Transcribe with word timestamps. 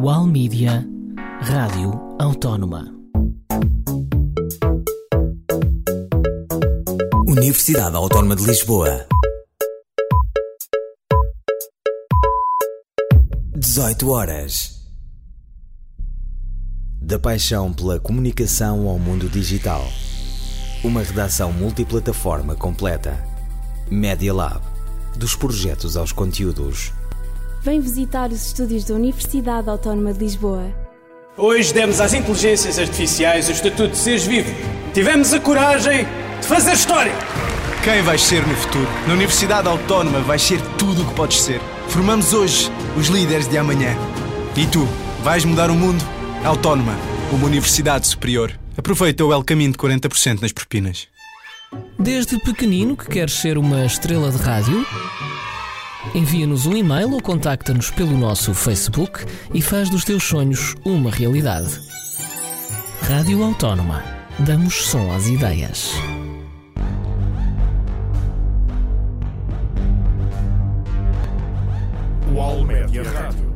UAL 0.00 0.28
Mídia, 0.28 0.86
Rádio 1.40 1.90
Autónoma. 2.20 2.94
Universidade 7.26 7.96
Autónoma 7.96 8.36
de 8.36 8.44
Lisboa. 8.46 9.08
18 13.56 14.08
horas. 14.08 14.88
Da 17.02 17.18
paixão 17.18 17.72
pela 17.72 17.98
comunicação 17.98 18.86
ao 18.86 19.00
mundo 19.00 19.28
digital. 19.28 19.84
Uma 20.84 21.02
redação 21.02 21.52
multiplataforma 21.52 22.54
completa. 22.54 23.18
Media 23.90 24.32
Lab. 24.32 24.62
Dos 25.16 25.34
projetos 25.34 25.96
aos 25.96 26.12
conteúdos. 26.12 26.92
Vem 27.60 27.80
visitar 27.80 28.30
os 28.30 28.46
estúdios 28.46 28.84
da 28.84 28.94
Universidade 28.94 29.68
Autónoma 29.68 30.12
de 30.12 30.20
Lisboa. 30.20 30.72
Hoje 31.36 31.74
demos 31.74 32.00
às 32.00 32.14
inteligências 32.14 32.78
artificiais 32.78 33.48
o 33.48 33.52
estatuto 33.52 33.90
de 33.90 33.96
seres 33.96 34.24
vivo. 34.24 34.52
Tivemos 34.94 35.32
a 35.34 35.40
coragem 35.40 36.06
de 36.40 36.46
fazer 36.46 36.72
história. 36.72 37.12
Quem 37.82 38.00
vais 38.02 38.20
ser 38.22 38.46
no 38.46 38.54
futuro? 38.54 38.88
Na 39.06 39.14
Universidade 39.14 39.66
Autónoma 39.68 40.20
vais 40.20 40.40
ser 40.40 40.60
tudo 40.76 41.02
o 41.02 41.06
que 41.06 41.14
podes 41.14 41.40
ser. 41.40 41.60
Formamos 41.88 42.32
hoje 42.32 42.70
os 42.96 43.08
líderes 43.08 43.48
de 43.48 43.58
amanhã. 43.58 43.96
E 44.56 44.66
tu, 44.66 44.86
vais 45.22 45.44
mudar 45.44 45.70
o 45.70 45.74
mundo? 45.74 46.04
Autónoma, 46.44 46.96
uma 47.32 47.46
universidade 47.46 48.06
superior. 48.06 48.52
Aproveita 48.76 49.24
o 49.24 49.32
El 49.32 49.42
Caminho 49.42 49.72
de 49.72 49.78
40% 49.78 50.40
nas 50.40 50.52
propinas. 50.52 51.08
Desde 51.98 52.38
pequenino 52.38 52.96
que 52.96 53.06
queres 53.06 53.34
ser 53.34 53.58
uma 53.58 53.84
estrela 53.84 54.30
de 54.30 54.38
rádio? 54.38 54.86
Envia-nos 56.14 56.66
um 56.66 56.76
e-mail 56.76 57.12
ou 57.12 57.22
contacta-nos 57.22 57.90
pelo 57.90 58.16
nosso 58.16 58.54
Facebook 58.54 59.24
e 59.52 59.60
faz 59.60 59.90
dos 59.90 60.04
teus 60.04 60.22
sonhos 60.22 60.74
uma 60.84 61.10
realidade. 61.10 61.80
Rádio 63.02 63.42
Autónoma. 63.42 64.02
Damos 64.38 64.74
som 64.74 65.12
às 65.12 65.26
ideias. 65.26 65.92
Média 72.66 73.02
Rádio. 73.02 73.52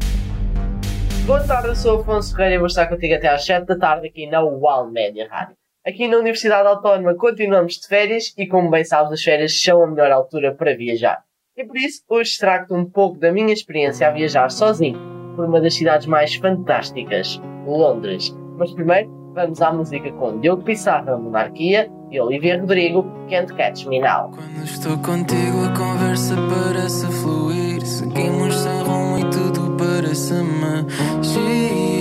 Boa 1.26 1.46
tarde, 1.46 1.68
eu 1.68 1.76
sou 1.76 1.98
o 1.98 2.00
Afonso 2.00 2.34
Ferreira 2.34 2.56
e 2.56 2.58
vou 2.58 2.66
estar 2.66 2.86
contigo 2.86 3.14
até 3.14 3.28
às 3.28 3.44
7 3.44 3.66
da 3.66 3.78
tarde 3.78 4.08
aqui 4.08 4.26
na 4.26 4.42
UAL 4.42 4.90
Média 4.90 5.28
Rádio. 5.30 5.56
Aqui 5.86 6.08
na 6.08 6.18
Universidade 6.18 6.68
Autónoma 6.68 7.14
continuamos 7.14 7.74
de 7.74 7.86
férias 7.86 8.34
e, 8.36 8.46
como 8.46 8.70
bem 8.70 8.84
sabes, 8.84 9.12
as 9.12 9.22
férias 9.22 9.60
são 9.60 9.82
a 9.82 9.86
melhor 9.86 10.10
altura 10.10 10.54
para 10.54 10.76
viajar. 10.76 11.24
E 11.56 11.64
por 11.64 11.76
isso, 11.76 12.02
hoje 12.08 12.38
trago-te 12.38 12.72
um 12.72 12.84
pouco 12.84 13.18
da 13.18 13.30
minha 13.30 13.52
experiência 13.52 14.08
a 14.08 14.10
viajar 14.10 14.50
sozinho 14.50 14.98
por 15.36 15.44
uma 15.44 15.60
das 15.60 15.74
cidades 15.74 16.06
mais 16.06 16.34
fantásticas, 16.34 17.40
Londres. 17.66 18.34
Mas 18.56 18.72
primeiro, 18.72 19.10
vamos 19.34 19.60
à 19.60 19.70
música 19.70 20.10
com 20.12 20.40
Diogo 20.40 20.62
Pissarra, 20.62 21.16
Monarquia, 21.18 21.90
e 22.10 22.20
Olivia 22.20 22.60
Rodrigo, 22.60 23.04
Can't 23.28 23.52
Catch 23.54 23.86
Me 23.86 23.98
Now. 23.98 24.30
Quando 24.30 24.64
estou 24.64 24.98
contigo 24.98 25.64
a 25.64 25.72
conversa 25.76 26.36
parece 26.36 27.06
fluir 27.06 27.80
Seguimos 27.86 28.54
sem 28.54 28.82
rumo 28.82 29.18
e 29.18 29.30
tudo 29.30 29.76
parece 29.76 30.34
magia 30.34 31.91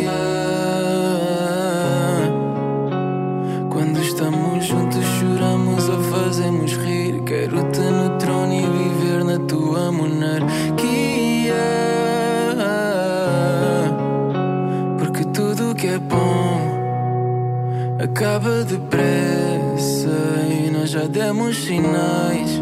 acaba 18.11 18.65
depressa 18.65 20.09
e 20.49 20.69
nós 20.69 20.89
já 20.89 21.07
demos 21.07 21.55
sinais 21.55 22.61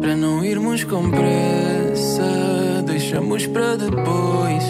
para 0.00 0.14
não 0.14 0.44
irmos 0.44 0.84
com 0.84 1.10
pressa. 1.10 2.22
Deixamos 2.86 3.46
para 3.48 3.76
depois 3.76 4.64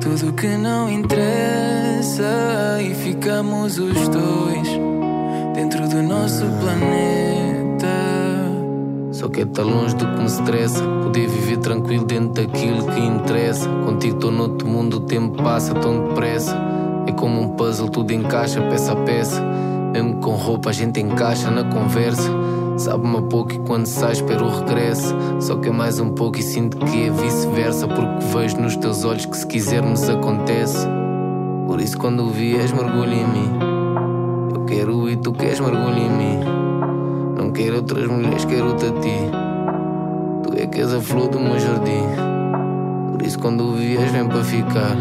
tudo 0.00 0.32
que 0.32 0.48
não 0.48 0.90
interessa 0.90 2.24
e 2.82 2.92
ficamos 2.94 3.78
os 3.78 4.08
dois 4.08 4.68
dentro 5.54 5.88
do 5.88 6.02
nosso 6.02 6.44
planeta. 6.60 7.86
Só 9.12 9.28
que 9.28 9.42
é 9.42 9.62
longe 9.62 9.94
do 9.94 10.06
que 10.06 10.18
me 10.18 10.26
estressa. 10.26 10.82
Poder 10.82 11.28
viver 11.28 11.58
tranquilo 11.58 12.04
dentro 12.04 12.44
daquilo 12.44 12.84
que 12.86 13.00
interessa. 13.00 13.68
Contigo 13.84 14.16
estou 14.16 14.32
noutro 14.32 14.66
mundo, 14.66 14.96
o 14.96 15.00
tempo 15.00 15.40
passa 15.40 15.72
tão 15.74 16.08
depressa. 16.08 16.56
É 17.06 17.12
como 17.12 17.40
um 17.40 17.51
puzzle, 17.72 17.88
tudo 17.88 18.12
encaixa 18.12 18.60
peça 18.60 18.92
a 18.92 18.96
peça. 18.96 19.42
Mesmo 19.92 20.16
com 20.16 20.32
roupa, 20.32 20.68
a 20.68 20.72
gente 20.72 21.00
encaixa 21.00 21.50
na 21.50 21.64
conversa. 21.64 22.30
Sabe-me 22.76 23.22
pouco 23.22 23.52
e 23.52 23.58
quando 23.60 23.86
sai, 23.86 24.12
espero 24.12 24.44
o 24.44 24.58
regresso. 24.58 25.14
Só 25.40 25.56
que 25.56 25.68
é 25.68 25.72
mais 25.72 25.98
um 25.98 26.10
pouco 26.10 26.38
e 26.38 26.42
sinto 26.42 26.76
que 26.76 27.06
é 27.06 27.10
vice-versa. 27.10 27.88
Porque 27.88 28.24
vejo 28.26 28.58
nos 28.58 28.76
teus 28.76 29.04
olhos 29.04 29.24
que 29.24 29.36
se 29.36 29.46
quisermos 29.46 30.06
acontece. 30.08 30.86
Por 31.66 31.80
isso, 31.80 31.96
quando 31.96 32.28
vies, 32.28 32.72
mergulha 32.72 33.14
em 33.14 33.26
mim. 33.26 33.50
Eu 34.54 34.64
quero 34.66 35.08
e 35.08 35.16
tu 35.16 35.32
queres, 35.32 35.60
mergulha 35.60 35.98
em 35.98 36.10
mim. 36.10 36.40
Não 37.38 37.52
quero 37.52 37.76
outras 37.76 38.06
mulheres, 38.06 38.44
quero-te 38.44 38.86
a 38.86 38.92
ti. 38.92 39.16
Tu 40.42 40.62
é 40.62 40.66
que 40.66 40.80
és 40.80 40.92
a 40.92 41.00
flor 41.00 41.28
do 41.28 41.40
meu 41.40 41.58
jardim. 41.58 42.04
Por 43.12 43.22
isso, 43.22 43.38
quando 43.38 43.72
vies, 43.74 44.10
vem 44.10 44.26
para 44.26 44.44
ficar. 44.44 44.96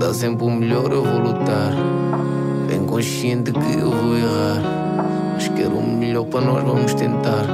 Dar 0.00 0.14
sempre 0.14 0.46
o 0.46 0.50
melhor, 0.50 0.90
eu 0.90 1.04
vou 1.04 1.18
lutar. 1.18 1.74
Bem 2.66 2.86
consciente 2.86 3.52
que 3.52 3.78
eu 3.78 3.90
vou 3.90 4.16
errar. 4.16 4.62
Mas 5.34 5.46
quero 5.48 5.76
o 5.76 5.86
melhor 5.86 6.24
para 6.24 6.40
nós, 6.40 6.64
vamos 6.64 6.94
tentar. 6.94 7.44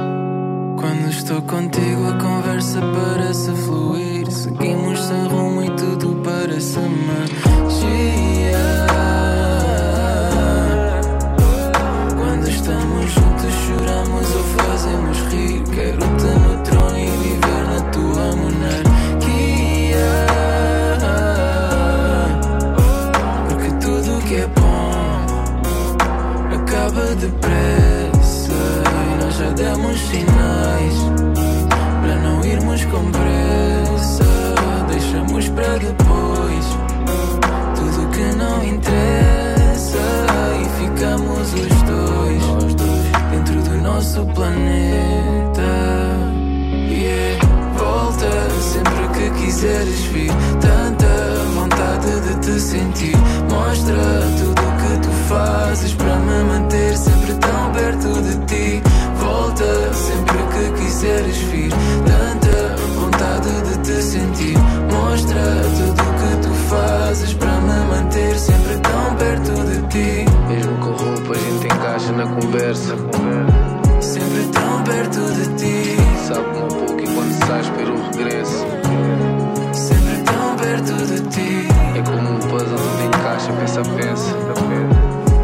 Quando 0.77 1.09
estou 1.09 1.41
contigo, 1.41 2.07
a 2.07 2.13
conversa 2.13 2.79
parece 2.79 3.51
fluir. 3.51 4.31
Seguimos 4.31 4.97
sem 4.97 5.27
rumo 5.27 5.61
e 5.61 5.69
tudo 5.71 6.21
parece 6.23 6.79
magia. 6.79 7.27
Quando 12.15 12.47
estamos 12.47 13.11
juntos, 13.11 13.53
choramos 13.65 14.35
ou 14.35 14.43
fazemos 14.55 15.17
rir. 15.33 15.63
Quero-te 15.75 16.39
no 16.39 16.46
depressa. 27.17 28.53
E 29.11 29.23
nós 29.23 29.35
já 29.35 29.49
demos 29.51 29.99
sinais 29.99 30.93
para 32.01 32.15
não 32.17 32.43
irmos 32.43 32.85
com 32.85 33.11
pressa. 33.11 34.23
Deixamos 34.87 35.49
para 35.49 35.77
depois 35.77 36.65
tudo 37.75 38.09
que 38.09 38.35
não 38.37 38.63
interessa. 38.63 39.97
E 40.61 40.65
ficamos 40.83 41.53
os 41.53 41.81
dois 41.83 42.75
dentro 43.31 43.61
do 43.63 43.81
nosso 43.81 44.25
planeta. 44.27 46.06
Sempre 48.77 49.07
que 49.07 49.29
quiseres 49.41 50.01
vir. 50.13 50.31
Tanta 50.61 51.07
vontade 51.55 52.21
de 52.21 52.35
te 52.45 52.59
sentir. 52.59 53.17
Mostra 53.49 53.95
tudo 54.37 54.61
o 54.61 54.71
que 54.77 54.99
tu 55.01 55.11
fazes 55.27 55.93
para 55.95 56.15
me 56.17 56.43
manter 56.43 56.95
sempre 56.95 57.33
tão 57.33 57.71
perto 57.71 58.21
de 58.21 58.45
ti. 58.45 58.83
Volta 59.15 59.93
sempre 59.93 60.37
que 60.53 60.83
quiseres 60.83 61.37
vir. 61.37 61.71
Tanta 62.05 62.75
vontade 62.99 63.49
de 63.67 63.77
te 63.79 64.03
sentir. 64.03 64.57
Mostra 64.91 65.41
tudo 65.75 66.01
o 66.03 66.13
que 66.19 66.47
tu 66.47 66.53
fazes 66.69 67.33
para 67.33 67.59
me 67.61 67.79
manter 67.89 68.37
sempre 68.37 68.77
tão 68.77 69.15
perto 69.15 69.53
de 69.65 69.87
ti. 69.87 70.25
Mesmo 70.49 70.77
com 70.77 70.91
roupa, 70.91 71.33
a 71.33 71.39
gente 71.39 71.65
encaixa 71.65 72.11
na 72.11 72.27
conversa. 72.27 72.95
Sempre 74.01 74.43
tão 74.53 74.83
perto 74.83 75.19
de 75.33 75.47
ti. 75.55 75.97
Sabe-me 76.27 76.59
um 76.59 76.67
pouco 76.67 76.96
sais 77.47 77.69
pelo 77.69 77.95
regresso. 78.11 78.65
Sempre 79.73 80.21
tão 80.23 80.55
perto 80.57 80.93
de 81.07 81.21
ti. 81.29 81.67
É 81.97 82.01
como 82.03 82.29
um 82.29 82.39
puzzle, 82.39 82.77
tudo 82.77 83.03
encaixa 83.05 83.53
peça 83.53 83.81
a 83.81 83.85
peça. 83.85 84.35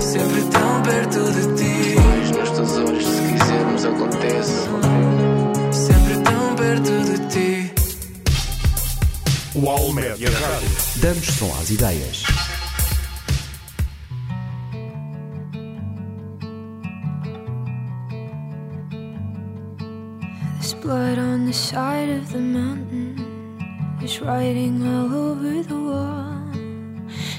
Sempre 0.02 0.42
tão 0.52 0.82
perto 0.82 1.32
de 1.32 1.56
ti. 1.56 1.96
Vejo 1.96 2.34
nos 2.40 2.50
teus 2.52 2.72
olhos, 2.78 3.06
se 3.06 3.22
quisermos, 3.32 3.86
acontece. 3.86 4.54
Sempre 5.72 6.18
tão 6.20 6.56
perto 6.56 6.92
de 7.06 7.28
ti. 7.28 7.74
UAL 9.56 9.94
Média 9.94 10.30
Rádio. 10.30 10.70
Damos 10.98 11.26
som 11.26 11.52
às 11.62 11.70
ideias. 11.70 12.24
Side 21.64 22.10
of 22.10 22.30
the 22.34 22.40
mountain. 22.40 23.16
is 24.04 24.20
writing 24.20 24.86
all 24.86 25.12
over 25.28 25.64
the 25.64 25.80
wall. 25.90 26.44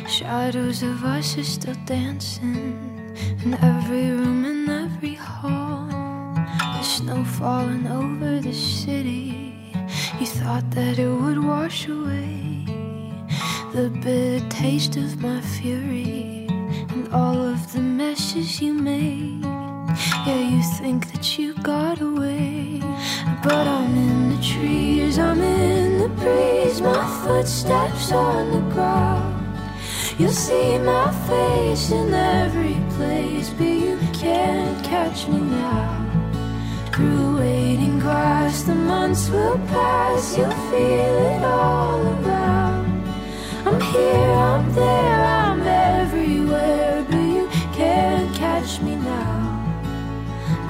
Shadows 0.08 0.82
of 0.82 1.04
us 1.04 1.36
are 1.36 1.44
still 1.44 1.76
dancing 1.84 2.72
in 3.44 3.52
every 3.62 4.06
room 4.18 4.46
and 4.46 4.66
every 4.84 5.14
hall. 5.14 5.86
The 6.76 6.82
snow 6.82 7.22
falling 7.38 7.86
over 7.86 8.40
the 8.40 8.54
city. 8.54 9.54
You 10.18 10.26
thought 10.26 10.70
that 10.70 10.98
it 10.98 11.12
would 11.22 11.44
wash 11.44 11.86
away 11.86 12.64
the 13.74 13.90
bitter 14.02 14.48
taste 14.48 14.96
of 14.96 15.20
my 15.20 15.40
fury 15.42 16.46
and 16.92 17.12
all 17.12 17.40
of 17.52 17.60
the 17.74 17.80
messes 17.80 18.62
you 18.62 18.72
made. 18.72 19.44
Yeah, 20.26 20.40
you 20.52 20.62
think 20.78 21.12
that 21.12 21.38
you 21.38 21.52
got 21.62 22.00
away, 22.00 22.80
but 23.42 23.66
I'm 23.66 23.94
in 23.94 24.13
the 24.34 24.42
trees, 24.42 25.18
I'm 25.18 25.40
in 25.40 25.98
the 25.98 26.08
breeze, 26.08 26.80
my 26.80 27.06
footsteps 27.22 28.12
on 28.12 28.50
the 28.50 28.74
ground. 28.74 29.58
You'll 30.18 30.30
see 30.30 30.78
my 30.78 31.10
face 31.28 31.90
in 31.90 32.12
every 32.12 32.76
place, 32.96 33.50
but 33.50 33.64
you 33.66 33.98
can't 34.12 34.84
catch 34.84 35.28
me 35.28 35.40
now. 35.40 36.00
Through 36.92 37.38
waiting 37.38 37.98
grass, 37.98 38.62
the 38.62 38.74
months 38.74 39.28
will 39.28 39.58
pass, 39.68 40.36
you'll 40.36 40.50
feel 40.70 41.16
it 41.34 41.42
all 41.44 42.00
around. 42.00 42.86
I'm 43.66 43.80
here, 43.80 44.32
I'm 44.50 44.72
there, 44.74 45.24
I'm 45.24 45.62
everywhere, 45.62 47.04
but 47.08 47.26
you 47.36 47.48
can't 47.72 48.34
catch 48.34 48.80
me 48.80 48.96
now. 48.96 49.34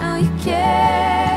No, 0.01 0.17
you 0.17 0.31
can't 0.43 1.34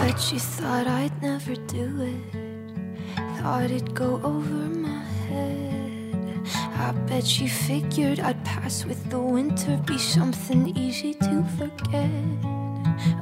Bet 0.00 0.32
you 0.32 0.38
thought 0.38 0.86
I'd 0.86 1.22
never 1.22 1.54
do 1.54 2.00
it, 2.00 3.36
thought 3.38 3.64
it'd 3.64 3.94
go 3.94 4.20
over 4.22 4.54
my 4.86 5.04
head. 5.28 6.40
I 6.54 6.92
bet 7.06 7.40
you 7.40 7.48
figured 7.48 8.20
I'd 8.20 8.44
pass 8.44 8.84
with 8.84 9.10
the 9.10 9.20
winter, 9.20 9.80
be 9.86 9.98
something 9.98 10.76
easy 10.76 11.14
to 11.14 11.44
forget. 11.58 12.10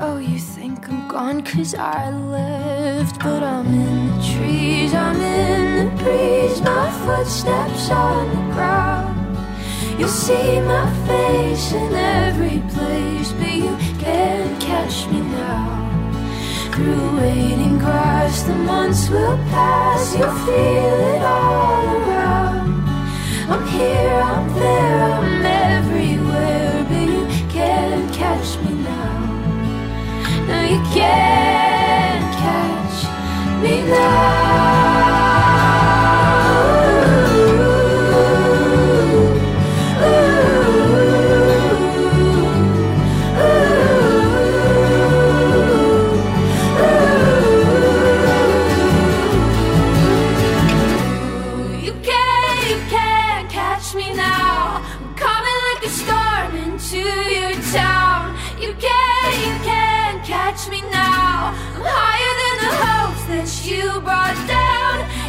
Oh, 0.01 0.19
you 0.19 0.39
think 0.39 0.89
I'm 0.89 1.09
gone 1.09 1.43
cause 1.43 1.75
I 1.75 2.11
left 2.11 3.19
But 3.21 3.43
I'm 3.43 3.67
in 3.67 4.07
the 4.09 4.23
trees, 4.23 4.95
I'm 4.95 5.21
in 5.21 5.87
the 5.87 6.03
breeze 6.03 6.61
My 6.61 6.91
footsteps 7.05 7.91
on 7.91 8.29
the 8.29 8.55
ground 8.55 9.14
You'll 9.99 10.09
see 10.09 10.61
my 10.61 10.91
face 11.07 11.73
in 11.73 11.95
every 11.95 12.59
place 12.75 13.31
But 13.33 13.55
you 13.55 13.77
can't 13.99 14.61
catch 14.61 15.07
me 15.09 15.21
now. 15.21 15.71
Through 16.73 17.17
waiting 17.17 17.79
grass, 17.79 18.43
the 18.43 18.55
months 18.55 19.09
will 19.09 19.37
pass 19.55 20.17
You'll 20.17 20.33
feel 20.47 20.99
it 21.15 21.23
all 21.23 21.87
around. 21.97 22.89
I'm 23.49 23.67
here, 23.69 24.21
I'm 24.33 24.55
there, 24.55 25.13
I'm 25.13 25.45
everywhere 25.45 26.85
But 26.89 27.09
you 27.15 27.27
can't 27.51 28.13
catch 28.13 28.59
me 28.65 28.75
now. 28.75 29.15
No, 30.49 30.63
you 30.73 30.81
can't 30.93 32.35
catch 32.43 33.63
me 33.63 33.83
now. 33.89 34.94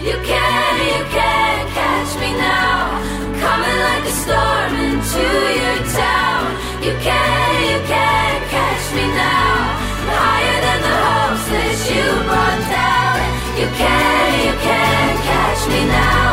You 0.05 0.13
can't, 0.21 0.81
you 0.85 1.03
can't 1.17 1.67
catch 1.73 2.11
me 2.21 2.31
now. 2.37 3.01
Coming 3.41 3.79
like 3.89 4.05
a 4.05 4.15
storm 4.21 4.73
into 4.85 5.25
your 5.61 5.79
town. 5.97 6.45
You 6.85 6.93
can't, 7.01 7.57
you 7.71 7.79
can't 7.89 8.43
catch 8.53 8.85
me 8.93 9.01
now. 9.01 9.55
Higher 10.05 10.59
than 10.61 10.81
the 10.85 10.95
hopes 11.09 11.45
that 11.49 11.77
you 11.89 12.05
brought 12.29 12.63
down. 12.69 13.17
You 13.57 13.67
can't, 13.81 14.45
you 14.45 14.53
can't 14.61 15.17
catch 15.25 15.67
me 15.73 15.85
now. 15.89 16.24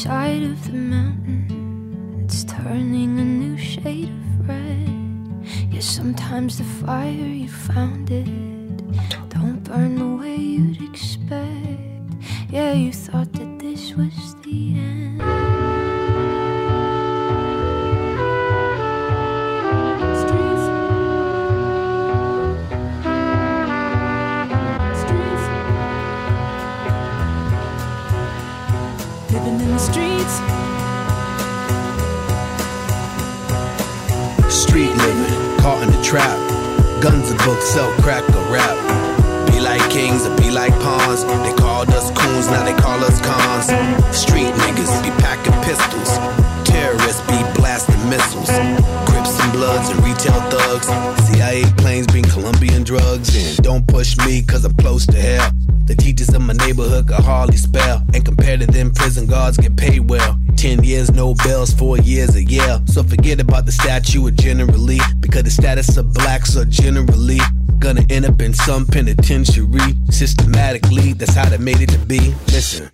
Side 0.00 0.42
of 0.42 0.64
the 0.64 0.78
mountain. 0.78 2.22
It's 2.24 2.44
turning 2.44 3.20
a 3.20 3.22
new 3.22 3.58
shade 3.58 4.08
of 4.08 4.48
red. 4.48 5.44
Yeah, 5.70 5.80
sometimes 5.80 6.56
the 6.56 6.64
fire 6.64 7.10
you 7.10 7.48
found 7.48 8.10
it 8.10 8.24
don't 9.28 9.62
burn 9.62 9.98
the 9.98 10.22
way 10.22 10.36
you'd 10.36 10.80
expect. 10.80 12.14
Yeah, 12.48 12.72
you 12.72 12.94
thought 12.94 13.30
that 13.34 13.58
this 13.58 13.92
was 13.92 14.29
trap. 36.10 36.38
Guns 37.00 37.30
and 37.30 37.38
books, 37.46 37.66
sell 37.68 37.88
crack 38.02 38.24
or 38.34 38.52
rap. 38.52 38.74
Be 39.46 39.60
like 39.60 39.80
kings 39.90 40.26
or 40.26 40.36
be 40.38 40.50
like 40.50 40.72
pawns. 40.82 41.22
They 41.22 41.54
called 41.54 41.88
us 41.90 42.10
coons, 42.10 42.50
now 42.50 42.64
they 42.64 42.74
call 42.74 42.98
us 43.04 43.20
cons. 43.20 43.66
Street 44.10 44.50
niggas 44.58 44.90
be 45.04 45.10
packing 45.22 45.54
pistols. 45.62 46.18
Terrorists 46.66 47.20
be 47.30 47.38
blasting 47.54 48.02
missiles. 48.10 48.50
Crips 49.08 49.38
and 49.38 49.52
Bloods 49.52 49.88
and 49.90 50.02
retail 50.02 50.40
thugs. 50.50 50.88
CIA 51.28 51.62
planes 51.76 52.08
bring 52.08 52.24
Colombian 52.24 52.82
drugs 52.82 53.30
And 53.36 53.64
Don't 53.64 53.86
push 53.86 54.16
me, 54.26 54.42
cause 54.42 54.64
I'm 54.64 54.74
close 54.74 55.06
to 55.06 55.16
hell. 55.16 55.52
The 55.84 55.94
teachers 55.94 56.34
in 56.34 56.42
my 56.42 56.54
neighborhood 56.54 57.06
could 57.06 57.24
hardly 57.24 57.56
spell. 57.56 58.04
And 58.14 58.24
compared 58.24 58.58
to 58.60 58.66
them, 58.66 58.90
prison 58.90 59.28
guards 59.28 59.58
get 59.58 59.76
paid 59.76 60.10
well. 60.10 60.40
Ten 60.60 60.84
years, 60.84 61.10
no 61.10 61.32
bells, 61.32 61.72
four 61.72 61.96
years 61.96 62.34
a 62.34 62.44
year. 62.44 62.82
So 62.84 63.02
forget 63.02 63.40
about 63.40 63.64
the 63.64 63.72
statue 63.72 64.28
of 64.28 64.36
generally. 64.36 65.00
Because 65.18 65.44
the 65.44 65.50
status 65.50 65.96
of 65.96 66.12
blacks 66.12 66.54
are 66.54 66.66
generally 66.66 67.38
gonna 67.78 68.04
end 68.10 68.26
up 68.26 68.42
in 68.42 68.52
some 68.52 68.84
penitentiary. 68.84 69.96
Systematically, 70.10 71.14
that's 71.14 71.34
how 71.34 71.48
they 71.48 71.56
made 71.56 71.80
it 71.80 71.88
to 71.88 71.98
be. 72.00 72.34
Listen. 72.48 72.90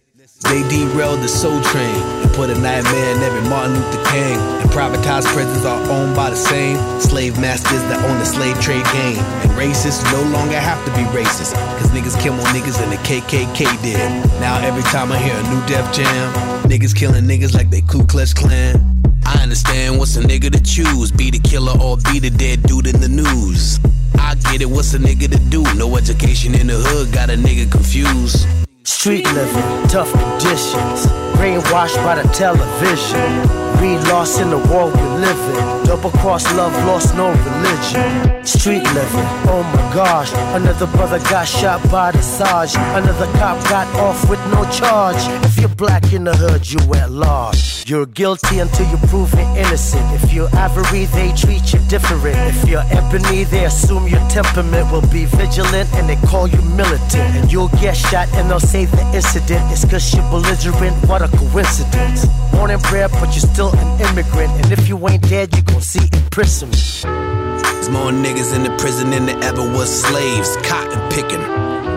They 0.49 0.63
derailed 0.69 1.23
the 1.23 1.29
soul 1.29 1.61
train 1.61 1.97
and 2.23 2.31
put 2.33 2.51
a 2.51 2.55
nightmare 2.55 3.17
in 3.17 3.23
every 3.23 3.43
Martin 3.51 3.75
Luther 3.75 4.05
King. 4.11 4.39
And 4.63 4.71
privatized 4.71 5.27
prisons 5.35 5.65
are 5.65 5.83
owned 5.91 6.15
by 6.15 6.31
the 6.31 6.37
same 6.37 6.79
slave 7.01 7.39
masters 7.41 7.83
that 7.91 7.99
own 8.09 8.19
the 8.19 8.25
slave 8.25 8.61
trade 8.61 8.85
game. 8.93 9.19
And 9.43 9.51
racists 9.59 10.05
no 10.13 10.23
longer 10.31 10.61
have 10.61 10.79
to 10.87 10.91
be 10.93 11.03
racist, 11.11 11.55
cause 11.79 11.91
niggas 11.91 12.21
kill 12.23 12.35
more 12.35 12.47
niggas 12.47 12.79
than 12.79 12.91
the 12.91 12.97
KKK 13.03 13.83
did. 13.83 13.99
Now 14.39 14.59
every 14.63 14.85
time 14.85 15.11
I 15.11 15.19
hear 15.19 15.35
a 15.35 15.43
new 15.51 15.61
Def 15.67 15.93
Jam, 15.93 16.33
niggas 16.71 16.95
killing 16.95 17.25
niggas 17.25 17.55
like 17.55 17.71
they 17.71 17.81
Ku 17.81 18.07
Klux 18.07 18.33
Klan. 18.33 19.03
I 19.27 19.43
understand 19.43 19.99
what's 19.99 20.17
a 20.17 20.23
nigga 20.23 20.53
to 20.53 20.63
choose, 20.63 21.11
be 21.11 21.33
the 21.33 21.41
killer 21.41 21.75
or 21.83 21.97
be 22.13 22.21
the 22.21 22.31
dead 22.31 22.63
dude 22.63 22.87
in 22.87 23.01
the 23.01 23.09
news. 23.09 23.81
I 24.15 24.37
get 24.53 24.63
it, 24.63 24.71
what's 24.71 24.95
a 24.95 24.99
nigga 24.99 25.29
to 25.29 25.39
do? 25.51 25.65
No 25.75 25.97
education 25.97 26.55
in 26.55 26.69
the 26.69 26.75
hood, 26.75 27.13
got 27.13 27.31
a 27.31 27.35
nigga 27.35 27.71
confused. 27.71 28.47
Street 28.87 29.27
living, 29.35 29.89
tough 29.89 30.13
conditions, 30.13 31.07
brainwashed 31.35 31.97
by 32.05 32.23
the 32.23 32.29
television. 32.29 33.66
We 33.81 33.99
lost 34.11 34.41
in 34.41 34.51
the 34.51 34.59
world 34.59 34.95
we 34.95 35.03
live 35.03 35.43
in. 35.57 35.87
Double 35.87 36.11
cross 36.11 36.45
love, 36.55 36.73
lost 36.87 37.15
no 37.15 37.29
religion. 37.31 38.45
Street 38.45 38.85
living, 38.95 39.29
oh 39.53 39.63
my 39.75 39.95
gosh. 39.95 40.33
Another 40.55 40.87
brother 40.87 41.19
got 41.31 41.47
shot 41.47 41.83
by 41.91 42.11
the 42.13 42.23
Sarge. 42.23 42.75
Another 42.77 43.27
cop 43.39 43.63
got 43.69 43.87
off 43.97 44.29
with 44.31 44.41
no 44.53 44.65
charge. 44.71 45.23
If 45.45 45.59
you're 45.59 45.69
black 45.69 46.13
in 46.13 46.25
the 46.25 46.35
hood, 46.35 46.71
you 46.71 46.79
at 46.95 47.11
large. 47.11 47.85
You're 47.87 48.07
guilty 48.07 48.59
until 48.59 48.89
you're 48.89 49.07
proven 49.09 49.47
innocent. 49.57 50.05
If 50.21 50.33
you're 50.33 50.49
ivory, 50.55 51.05
they 51.07 51.33
treat 51.35 51.73
you 51.73 51.79
different. 51.89 52.37
If 52.51 52.69
you're 52.69 52.85
ebony, 52.91 53.45
they 53.45 53.65
assume 53.65 54.09
your 54.09 54.27
temperament 54.29 54.91
will 54.91 55.07
be 55.13 55.27
vigilant 55.27 55.89
and 55.95 56.09
they 56.09 56.17
call 56.27 56.49
you 56.49 56.61
militant. 56.75 57.31
And 57.37 57.53
you'll 57.53 57.75
get 57.81 57.97
shot 57.97 58.29
and 58.35 58.51
they'll 58.51 58.59
say 58.59 58.87
the 58.87 59.05
incident 59.15 59.71
is 59.71 59.85
cause 59.85 60.15
you're 60.15 60.29
belligerent. 60.31 60.97
What 61.09 61.23
a 61.23 61.29
coincidence. 61.37 62.27
Born 62.57 62.71
and 62.71 62.83
bred, 62.85 63.11
but 63.13 63.27
you're 63.37 63.53
still 63.53 63.71
an 63.77 64.01
immigrant. 64.01 64.51
And 64.63 64.73
if 64.73 64.89
you 64.89 64.97
ain't 65.09 65.29
dead, 65.29 65.55
you 65.55 65.63
gon' 65.63 65.83
see 65.83 66.09
imprisonment. 66.11 67.03
There's 67.03 67.91
more 67.91 68.11
niggas 68.11 68.57
in 68.57 68.63
the 68.63 68.75
prison 68.79 69.11
than 69.11 69.27
there 69.27 69.39
ever 69.45 69.61
was 69.61 69.91
slaves, 70.03 70.57
cotton 70.63 70.99
picking. 71.11 71.45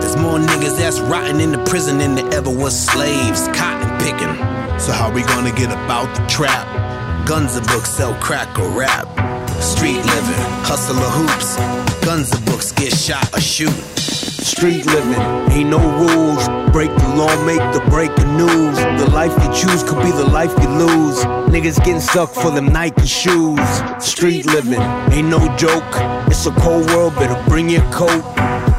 There's 0.00 0.16
more 0.16 0.38
niggas 0.38 0.76
that's 0.76 1.00
rotting 1.00 1.40
in 1.40 1.52
the 1.52 1.64
prison 1.64 1.96
than 1.96 2.14
there 2.14 2.34
ever 2.34 2.50
was 2.50 2.78
slaves, 2.78 3.48
cotton 3.54 3.88
picking. 4.00 4.36
So 4.78 4.92
how 4.92 5.10
we 5.10 5.22
gonna 5.22 5.50
get 5.50 5.72
about 5.72 6.14
the 6.14 6.26
trap? 6.26 6.66
Guns 7.26 7.56
a 7.56 7.62
books 7.62 7.88
sell 7.88 8.14
crack 8.20 8.58
or 8.58 8.68
rap. 8.68 9.29
Street 9.60 9.96
living, 9.96 10.42
hustle 10.64 10.96
or 10.96 11.10
hoops. 11.10 11.56
Guns 12.04 12.32
a 12.32 12.40
books, 12.42 12.72
get 12.72 12.92
shot 12.92 13.32
or 13.34 13.40
shoot. 13.40 13.70
Street 13.98 14.86
living, 14.86 15.20
ain't 15.52 15.68
no 15.68 15.78
rules. 15.98 16.48
Break 16.72 16.90
the 16.96 17.08
law, 17.14 17.44
make 17.44 17.60
the 17.74 17.82
breaking 17.90 18.36
news. 18.36 18.76
The 19.00 19.10
life 19.12 19.32
you 19.42 19.52
choose 19.52 19.82
could 19.82 20.02
be 20.02 20.10
the 20.10 20.24
life 20.24 20.52
you 20.62 20.68
lose. 20.68 21.24
Niggas 21.52 21.76
getting 21.84 22.00
stuck 22.00 22.30
for 22.30 22.50
them 22.50 22.66
Nike 22.72 23.06
shoes. 23.06 23.60
Street 23.98 24.46
living, 24.46 24.80
ain't 25.12 25.28
no 25.28 25.38
joke. 25.56 25.84
It's 26.28 26.46
a 26.46 26.52
cold 26.52 26.86
world, 26.88 27.14
better 27.16 27.40
bring 27.48 27.68
your 27.68 27.82
coat. 27.92 28.24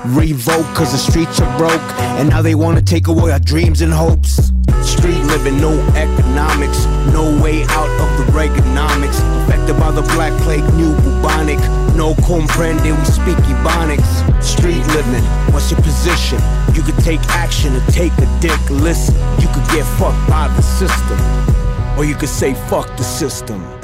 Revoke, 0.05 0.65
cause 0.75 0.91
the 0.91 0.97
streets 0.97 1.39
are 1.39 1.57
broke. 1.57 1.81
And 2.19 2.29
now 2.29 2.41
they 2.41 2.55
wanna 2.55 2.81
take 2.81 3.07
away 3.07 3.31
our 3.31 3.39
dreams 3.39 3.81
and 3.81 3.93
hopes. 3.93 4.51
Street 4.83 5.23
living, 5.25 5.57
no 5.57 5.73
economics, 5.95 6.85
no 7.13 7.23
way 7.41 7.63
out 7.69 7.89
of 8.01 8.09
the 8.17 8.31
Reaganomics. 8.31 9.19
Affected 9.43 9.79
by 9.79 9.91
the 9.91 10.01
black 10.13 10.33
plague, 10.41 10.63
new 10.73 10.95
bubonic. 11.01 11.59
No 11.95 12.13
comprende, 12.25 12.91
we 12.97 13.05
speak 13.05 13.37
Ebonics. 13.49 14.43
Street 14.43 14.85
living, 14.95 15.23
what's 15.53 15.71
your 15.71 15.81
position? 15.81 16.39
You 16.73 16.81
could 16.81 16.97
take 17.03 17.21
action 17.29 17.75
or 17.75 17.85
take 17.87 18.13
a 18.19 18.39
dick. 18.39 18.59
Listen, 18.69 19.15
you 19.39 19.47
could 19.47 19.67
get 19.71 19.85
fucked 19.97 20.29
by 20.29 20.47
the 20.55 20.61
system. 20.61 21.19
Or 21.97 22.05
you 22.05 22.15
could 22.15 22.29
say 22.29 22.53
fuck 22.69 22.87
the 22.97 23.03
system. 23.03 23.80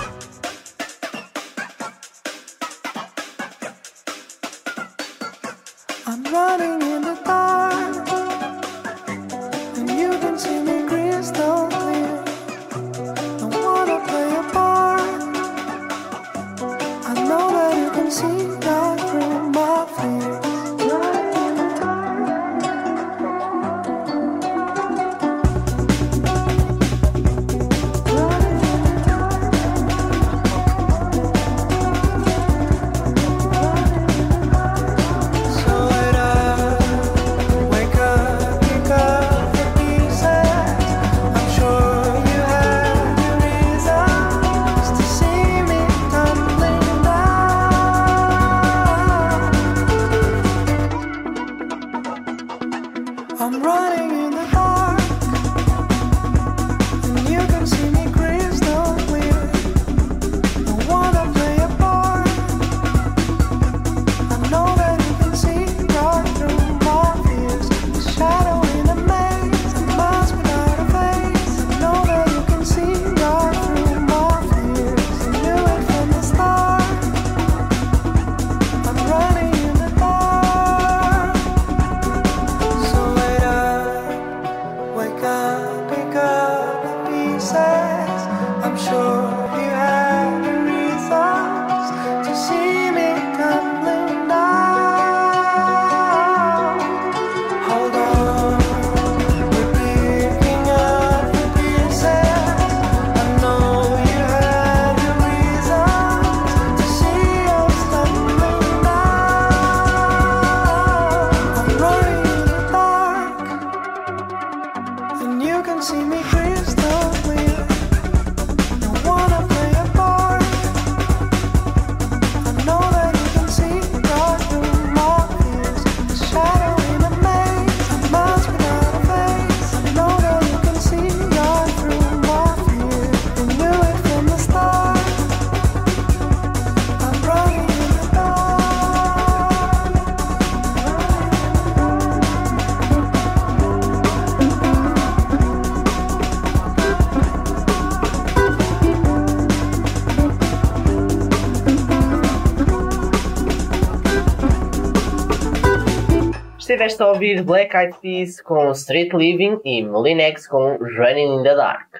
Estiveste 156.97 157.03
a 157.03 157.11
ouvir 157.11 157.43
Black 157.43 157.75
Eyed 157.75 157.95
Peas 158.01 158.41
com 158.41 158.71
Street 158.71 159.13
Living 159.13 159.59
e 159.63 159.83
Molinex 159.83 160.47
com 160.47 160.77
Running 160.77 161.39
in 161.39 161.43
the 161.43 161.55
Dark. 161.55 161.95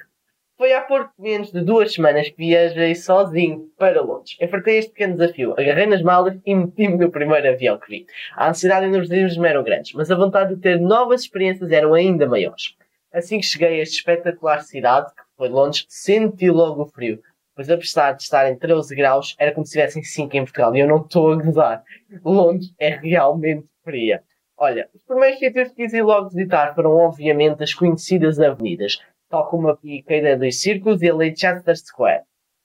Foi 0.58 0.74
há 0.74 0.82
pouco 0.82 1.12
menos 1.20 1.52
de 1.52 1.62
duas 1.62 1.94
semanas 1.94 2.30
que 2.30 2.38
viajei 2.38 2.96
sozinho 2.96 3.70
para 3.78 4.02
Londres. 4.02 4.36
Enfrentei 4.42 4.80
este 4.80 4.92
pequeno 4.92 5.16
desafio, 5.16 5.54
agarrei 5.54 5.86
nas 5.86 6.02
malas 6.02 6.40
e 6.44 6.56
meti-me 6.56 6.98
no 6.98 7.12
primeiro 7.12 7.48
avião 7.48 7.78
que 7.78 7.88
vi. 7.88 8.06
A 8.36 8.50
ansiedade 8.50 8.88
e 8.88 8.90
os 8.90 9.08
nervosismos 9.08 9.46
eram 9.46 9.64
grandes, 9.64 9.94
mas 9.94 10.10
a 10.10 10.16
vontade 10.16 10.56
de 10.56 10.62
ter 10.62 10.80
novas 10.80 11.22
experiências 11.22 11.72
eram 11.72 11.94
ainda 11.94 12.26
maiores. 12.26 12.76
Assim 13.14 13.40
que 13.40 13.46
cheguei 13.46 13.78
a 13.80 13.82
esta 13.84 13.98
espetacular 13.98 14.64
cidade, 14.64 15.14
que 15.14 15.22
foi 15.38 15.50
Londres, 15.50 15.86
senti 15.88 16.50
logo 16.50 16.82
o 16.82 16.88
frio. 16.88 17.22
Pois 17.56 17.70
apesar 17.70 18.14
de 18.14 18.24
estar 18.24 18.50
em 18.50 18.58
13 18.58 18.96
graus, 18.96 19.36
era 19.38 19.52
como 19.52 19.64
se 19.64 19.78
estivessem 19.78 20.02
5 20.02 20.36
em 20.36 20.44
Portugal. 20.44 20.76
E 20.76 20.80
eu 20.80 20.88
não 20.88 21.02
estou 21.02 21.34
a 21.34 21.36
gozar. 21.36 21.84
Londres 22.26 22.74
é 22.80 22.90
realmente 22.90 23.68
fria. 23.84 24.24
Olha, 24.58 24.90
os 24.94 25.04
primeiros 25.04 25.38
sítios 25.38 25.70
que 25.70 25.76
quis 25.76 25.94
ir 25.94 26.02
logo 26.02 26.30
visitar 26.30 26.74
foram 26.74 26.92
obviamente 26.98 27.62
as 27.62 27.74
conhecidas 27.74 28.40
avenidas, 28.40 29.00
tal 29.30 29.48
como 29.50 29.70
a 29.70 29.78
Piqueira 29.78 30.36
dos 30.36 30.60
Círculos 30.60 31.02
e 31.02 31.10
a 31.10 31.16
Leicester 31.16 31.78
Square. 31.78 32.24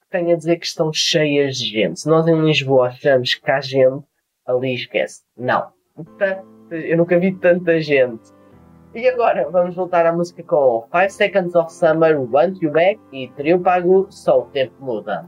Tenho 0.09 0.33
a 0.33 0.35
dizer 0.35 0.57
que 0.57 0.65
estão 0.65 0.91
cheias 0.91 1.57
de 1.57 1.69
gente. 1.69 1.99
Se 1.99 2.09
nós 2.09 2.27
em 2.27 2.41
Lisboa 2.41 2.87
achamos 2.87 3.35
que 3.35 3.51
há 3.51 3.61
gente, 3.61 4.03
ali 4.45 4.73
esquece. 4.73 5.21
Não. 5.37 5.71
Eu 6.71 6.97
nunca 6.97 7.19
vi 7.19 7.35
tanta 7.35 7.79
gente. 7.79 8.23
E 8.95 9.07
agora 9.07 9.49
vamos 9.49 9.75
voltar 9.75 10.05
à 10.05 10.13
música 10.13 10.43
com 10.43 10.87
5 10.91 11.09
Seconds 11.09 11.55
of 11.55 11.73
Summer, 11.73 12.19
Want 12.31 12.61
You 12.61 12.71
Back 12.71 12.99
e 13.11 13.27
Trio 13.29 13.59
Pago, 13.59 14.07
Só 14.11 14.41
o 14.41 14.45
Tempo 14.45 14.73
Muda. 14.79 15.27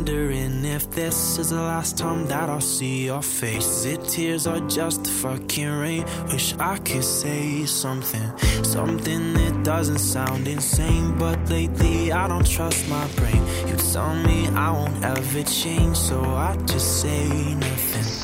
wondering 0.00 0.64
if 0.64 0.90
this 0.92 1.38
is 1.38 1.50
the 1.50 1.60
last 1.60 1.98
time 1.98 2.26
that 2.26 2.48
I'll 2.48 2.58
see 2.58 3.04
your 3.04 3.20
face. 3.20 3.66
Is 3.66 3.84
it 3.84 4.04
tears 4.04 4.46
or 4.46 4.58
just 4.60 5.06
fucking 5.06 5.68
rain? 5.68 6.06
Wish 6.32 6.54
I 6.58 6.78
could 6.78 7.04
say 7.04 7.66
something, 7.66 8.32
something 8.62 9.34
that 9.34 9.62
doesn't 9.62 9.98
sound 9.98 10.48
insane. 10.48 11.18
But 11.18 11.50
lately 11.50 12.12
I 12.12 12.28
don't 12.28 12.46
trust 12.46 12.88
my 12.88 13.06
brain. 13.08 13.42
You 13.68 13.76
tell 13.92 14.14
me 14.14 14.48
I 14.48 14.70
won't 14.70 15.04
ever 15.04 15.42
change, 15.42 15.98
so 15.98 16.18
I 16.24 16.56
just 16.64 17.02
say 17.02 17.54
nothing. 17.56 18.19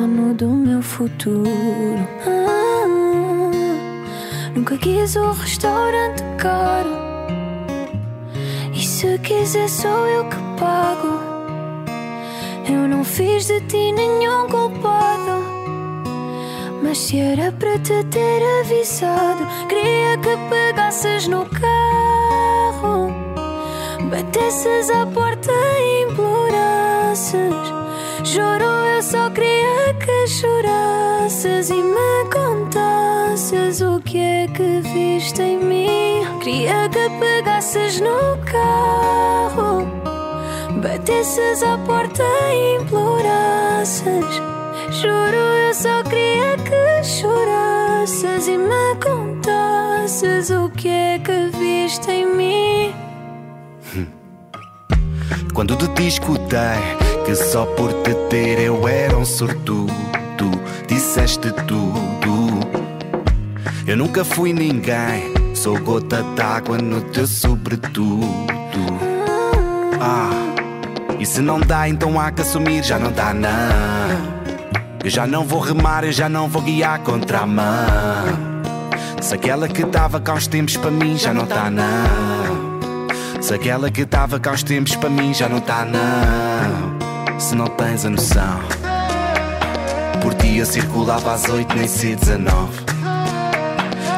Dono 0.00 0.32
do 0.32 0.48
meu 0.48 0.80
futuro. 0.80 2.08
Ah, 2.26 2.86
nunca 4.54 4.78
quis 4.78 5.14
um 5.16 5.32
restaurante 5.32 6.22
caro. 6.38 6.88
E 8.72 8.82
se 8.82 9.18
quiser, 9.18 9.68
sou 9.68 10.06
eu 10.06 10.24
que 10.24 10.36
pago. 10.58 11.20
Eu 12.66 12.88
não 12.88 13.04
fiz 13.04 13.46
de 13.46 13.60
ti 13.62 13.92
nenhum 13.92 14.48
culpado. 14.48 15.44
Mas 16.82 16.96
se 16.96 17.18
era 17.18 17.52
para 17.52 17.78
te 17.78 18.02
ter 18.04 18.42
avisado, 18.60 19.46
queria 19.68 20.16
que 20.16 20.34
pegasses 20.48 21.28
no 21.28 21.44
carro, 21.44 23.12
batesses 24.10 24.88
à 24.88 25.06
porta 25.06 25.52
e 25.52 26.04
implorasses. 26.10 27.34
Juro, 28.24 28.79
eu 29.00 29.02
só 29.02 29.30
queria 29.30 29.94
que 29.94 30.26
chorasses 30.28 31.70
e 31.70 31.82
me 31.82 32.30
contasses 32.30 33.80
o 33.80 33.98
que 34.02 34.18
é 34.18 34.46
que 34.46 34.82
viste 34.82 35.40
em 35.40 35.56
mim. 35.56 36.38
Queria 36.40 36.86
que 36.90 37.08
pegasses 37.18 37.98
no 37.98 38.36
carro, 38.44 39.86
batesses 40.82 41.62
à 41.62 41.78
porta 41.78 42.22
e 42.52 42.76
implorasses. 42.82 44.26
Juro, 44.90 45.34
eu 45.34 45.72
só 45.72 46.02
queria 46.02 46.58
que 46.58 47.02
chorasses 47.02 48.48
e 48.48 48.58
me 48.58 48.94
contasses 49.02 50.50
o 50.50 50.68
que 50.68 50.88
é 50.88 51.18
que 51.20 51.48
viste 51.56 52.10
em 52.10 52.26
mim. 52.26 52.94
Quando 55.54 55.74
de 55.74 55.88
ti 55.88 56.06
escutei 56.06 57.09
que 57.30 57.36
só 57.36 57.64
por 57.64 57.92
te 58.02 58.12
ter 58.28 58.58
eu 58.58 58.88
era 58.88 59.16
um 59.16 59.24
sortudo, 59.24 59.92
disseste 60.88 61.52
tudo. 61.64 62.58
Eu 63.86 63.96
nunca 63.96 64.24
fui 64.24 64.52
ninguém, 64.52 65.32
sou 65.54 65.78
gota 65.78 66.24
d'água 66.34 66.78
no 66.78 67.00
teu 67.00 67.28
sobretudo. 67.28 68.26
Ah, 70.00 70.32
e 71.20 71.24
se 71.24 71.40
não 71.40 71.60
dá, 71.60 71.88
então 71.88 72.18
há 72.18 72.32
que 72.32 72.42
assumir, 72.42 72.82
já 72.82 72.98
não 72.98 73.12
dá, 73.12 73.32
não. 73.32 73.48
Eu 75.04 75.10
já 75.10 75.24
não 75.24 75.44
vou 75.44 75.60
remar, 75.60 76.02
eu 76.02 76.10
já 76.10 76.28
não 76.28 76.48
vou 76.48 76.62
guiar 76.62 76.98
contra 76.98 77.42
a 77.42 77.46
mão. 77.46 78.26
Se 79.20 79.36
aquela 79.36 79.68
que 79.68 79.84
dava 79.84 80.20
cá 80.20 80.34
uns 80.34 80.48
tempos 80.48 80.76
para 80.76 80.90
mim 80.90 81.16
já 81.16 81.32
não 81.32 81.46
tá 81.46 81.70
não. 81.70 82.80
Se 83.40 83.54
aquela 83.54 83.88
que 83.88 84.04
dava 84.04 84.40
cá 84.40 84.50
uns 84.50 84.64
tempos 84.64 84.96
para 84.96 85.08
mim 85.08 85.32
já 85.32 85.48
não 85.48 85.60
tá 85.60 85.84
não. 85.84 87.09
Se 87.40 87.56
não 87.56 87.66
tens 87.66 88.04
a 88.04 88.10
noção. 88.10 88.60
Por 90.20 90.34
eu 90.44 90.66
circulava 90.66 91.32
às 91.32 91.48
oito, 91.48 91.74
nem 91.74 91.88
sei 91.88 92.14
19. 92.14 92.52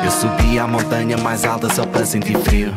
Eu 0.04 0.10
subia 0.10 0.64
a 0.64 0.66
montanha 0.66 1.16
mais 1.16 1.44
alta 1.44 1.72
só 1.72 1.86
para 1.86 2.04
sentir 2.04 2.36
frio. 2.38 2.74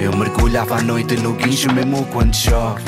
Eu 0.00 0.16
mergulhava 0.16 0.76
à 0.78 0.82
noite 0.82 1.16
no 1.16 1.34
guincho 1.34 1.70
mesmo 1.72 2.06
quando 2.06 2.34
chove. 2.34 2.82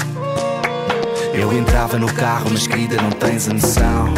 Eu 1.34 1.52
entrava 1.52 1.98
no 1.98 2.10
carro, 2.10 2.48
mas 2.50 2.66
querida, 2.66 2.96
não 2.96 3.10
tens 3.10 3.46
a 3.48 3.52
noção. 3.52 4.14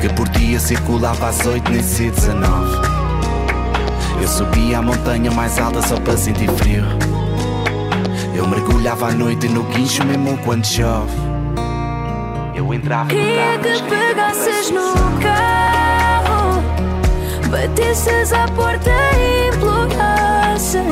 Que 0.00 0.12
por 0.14 0.28
dia 0.30 0.58
circulava 0.58 1.28
às 1.28 1.46
oito, 1.46 1.70
nem 1.70 1.82
sei 1.82 2.10
19. 2.10 2.76
Eu 4.20 4.28
subia 4.28 4.78
a 4.78 4.82
montanha 4.82 5.30
mais 5.30 5.60
alta 5.60 5.80
só 5.80 5.94
para 6.00 6.16
sentir 6.16 6.50
frio. 6.50 6.84
Eu 8.36 8.46
mergulhava 8.46 9.08
à 9.08 9.12
noite 9.12 9.48
no 9.48 9.62
guincho 9.62 10.04
mesmo 10.04 10.36
quando 10.44 10.66
chove. 10.66 11.16
Eu 12.54 12.74
entrava 12.74 13.04
no 13.04 13.08
Queria 13.08 13.58
que 13.62 13.82
pegasses 13.88 14.70
no 14.70 14.92
carro, 15.22 16.62
batesses 17.50 18.34
à 18.34 18.46
porta 18.48 18.90
e 18.90 19.48
implorasses. 19.48 20.82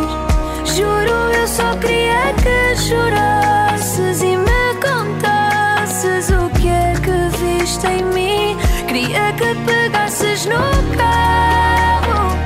Juro, 0.74 1.10
eu 1.38 1.46
só 1.46 1.76
queria 1.76 2.32
que 2.42 2.80
chorasses 2.80 4.22
e 4.22 4.38
me 4.38 4.74
contasses 4.80 6.30
o 6.30 6.48
que 6.58 6.68
é 6.68 6.94
que 6.94 7.36
viste 7.36 7.86
em 7.86 8.04
mim. 8.04 8.56
Queria 8.86 9.34
que 9.34 9.54
pegasses 9.66 10.46
no 10.46 10.96
carro, 10.96 12.38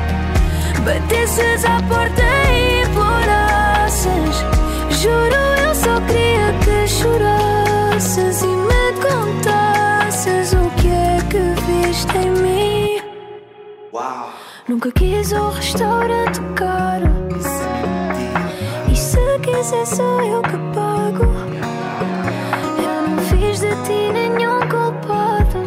batesses 0.84 1.64
à 1.64 1.80
porta 1.88 2.27
Nunca 14.88 15.01
quis 15.01 15.33
um 15.33 15.51
restaurante 15.51 16.40
caro. 16.55 17.05
E 18.90 18.96
se 18.96 19.38
quiser, 19.40 19.85
sou 19.85 20.22
eu 20.22 20.40
que 20.40 20.57
pago. 20.74 21.24
Eu 22.83 23.09
não 23.11 23.18
fiz 23.18 23.61
de 23.61 23.68
ti 23.85 24.11
nenhum 24.11 24.61
culpado. 24.61 25.61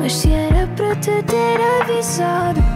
Mas 0.00 0.12
se 0.14 0.32
era 0.32 0.68
para 0.68 0.94
te 0.94 1.20
ter 1.24 1.60
avisado. 1.80 2.69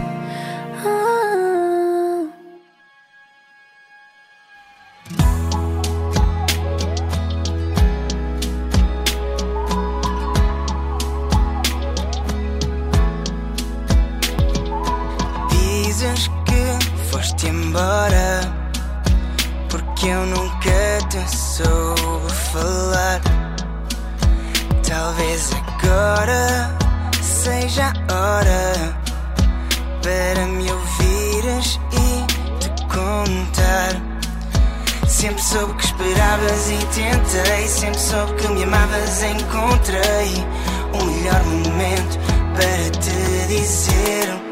Soube 35.55 35.73
que 35.75 35.85
esperavas 35.85 36.69
e 36.69 36.85
tentei 36.93 37.65
Sempre 37.65 37.97
soube 37.97 38.33
que 38.33 38.47
me 38.49 38.63
amavas 38.63 39.23
encontrei 39.23 40.45
O 40.91 41.05
melhor 41.05 41.43
momento 41.45 42.19
para 42.55 42.89
te 42.99 43.47
dizer 43.47 44.45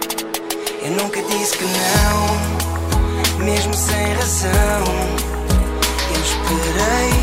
eu 0.85 0.91
nunca 0.91 1.21
disse 1.21 1.57
que 1.57 1.63
não, 1.63 3.45
mesmo 3.45 3.73
sem 3.73 4.13
razão. 4.15 4.83
Eu 6.13 6.21
esperei 6.21 7.13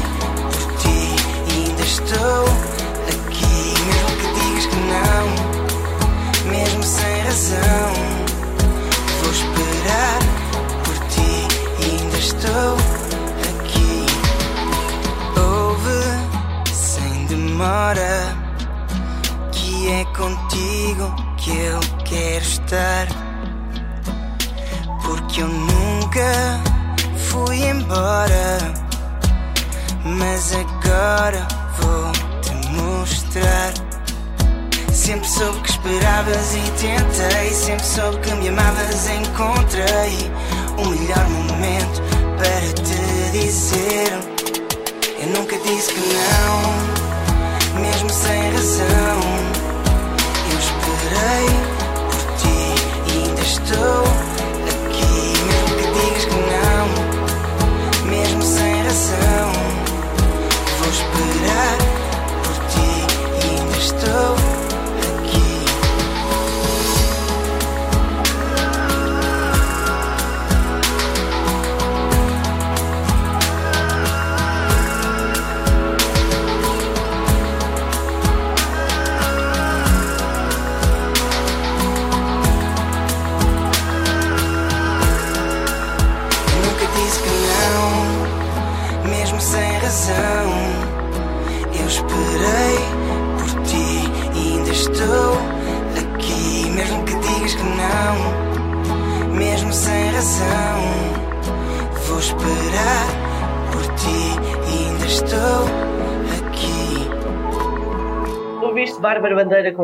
por 0.51 0.73
ti 0.79 1.15
e 1.47 1.67
ainda 1.67 1.83
estou 1.83 2.80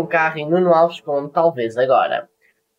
carro 0.07 0.38
e 0.38 0.45
Nuno 0.45 0.75
Alves 0.75 1.01
com 1.01 1.29
Talvez 1.29 1.77
Agora. 1.77 2.29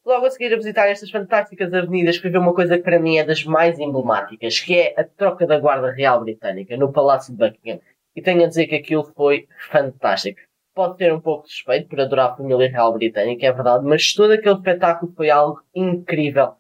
Logo 0.06 0.26
a 0.26 0.32
seguir 0.32 0.54
a 0.54 0.58
visitar 0.58 0.88
estas 0.88 1.12
fantásticas 1.12 1.74
avenidas, 1.74 2.18
fui 2.18 2.30
ver 2.30 2.38
uma 2.38 2.54
coisa 2.54 2.78
que 2.78 2.84
para 2.84 3.00
mim 3.00 3.18
é 3.18 3.26
das 3.26 3.44
mais 3.44 3.78
emblemáticas, 3.78 4.60
que 4.60 4.80
é 4.80 4.94
a 4.98 5.04
troca 5.04 5.46
da 5.46 5.60
Guarda 5.60 5.92
Real 5.92 6.22
Britânica 6.22 6.78
no 6.78 6.94
Palácio 6.94 7.36
de 7.36 7.40
Buckingham. 7.40 7.82
E 8.16 8.22
tenho 8.22 8.44
a 8.44 8.48
dizer 8.48 8.68
que 8.68 8.76
aquilo 8.76 9.04
foi 9.16 9.48
fantástico. 9.70 10.40
Pode 10.74 10.98
ter 10.98 11.12
um 11.12 11.20
pouco 11.20 11.46
de 11.46 11.52
suspeito 11.52 11.90
por 11.90 12.00
adorar 12.00 12.32
a 12.32 12.36
família 12.38 12.70
real 12.70 12.94
britânica, 12.94 13.46
é 13.46 13.52
verdade, 13.52 13.84
mas 13.84 14.14
todo 14.14 14.32
aquele 14.32 14.56
espetáculo 14.56 15.12
foi 15.14 15.30
algo 15.30 15.62
incrível 15.76 16.54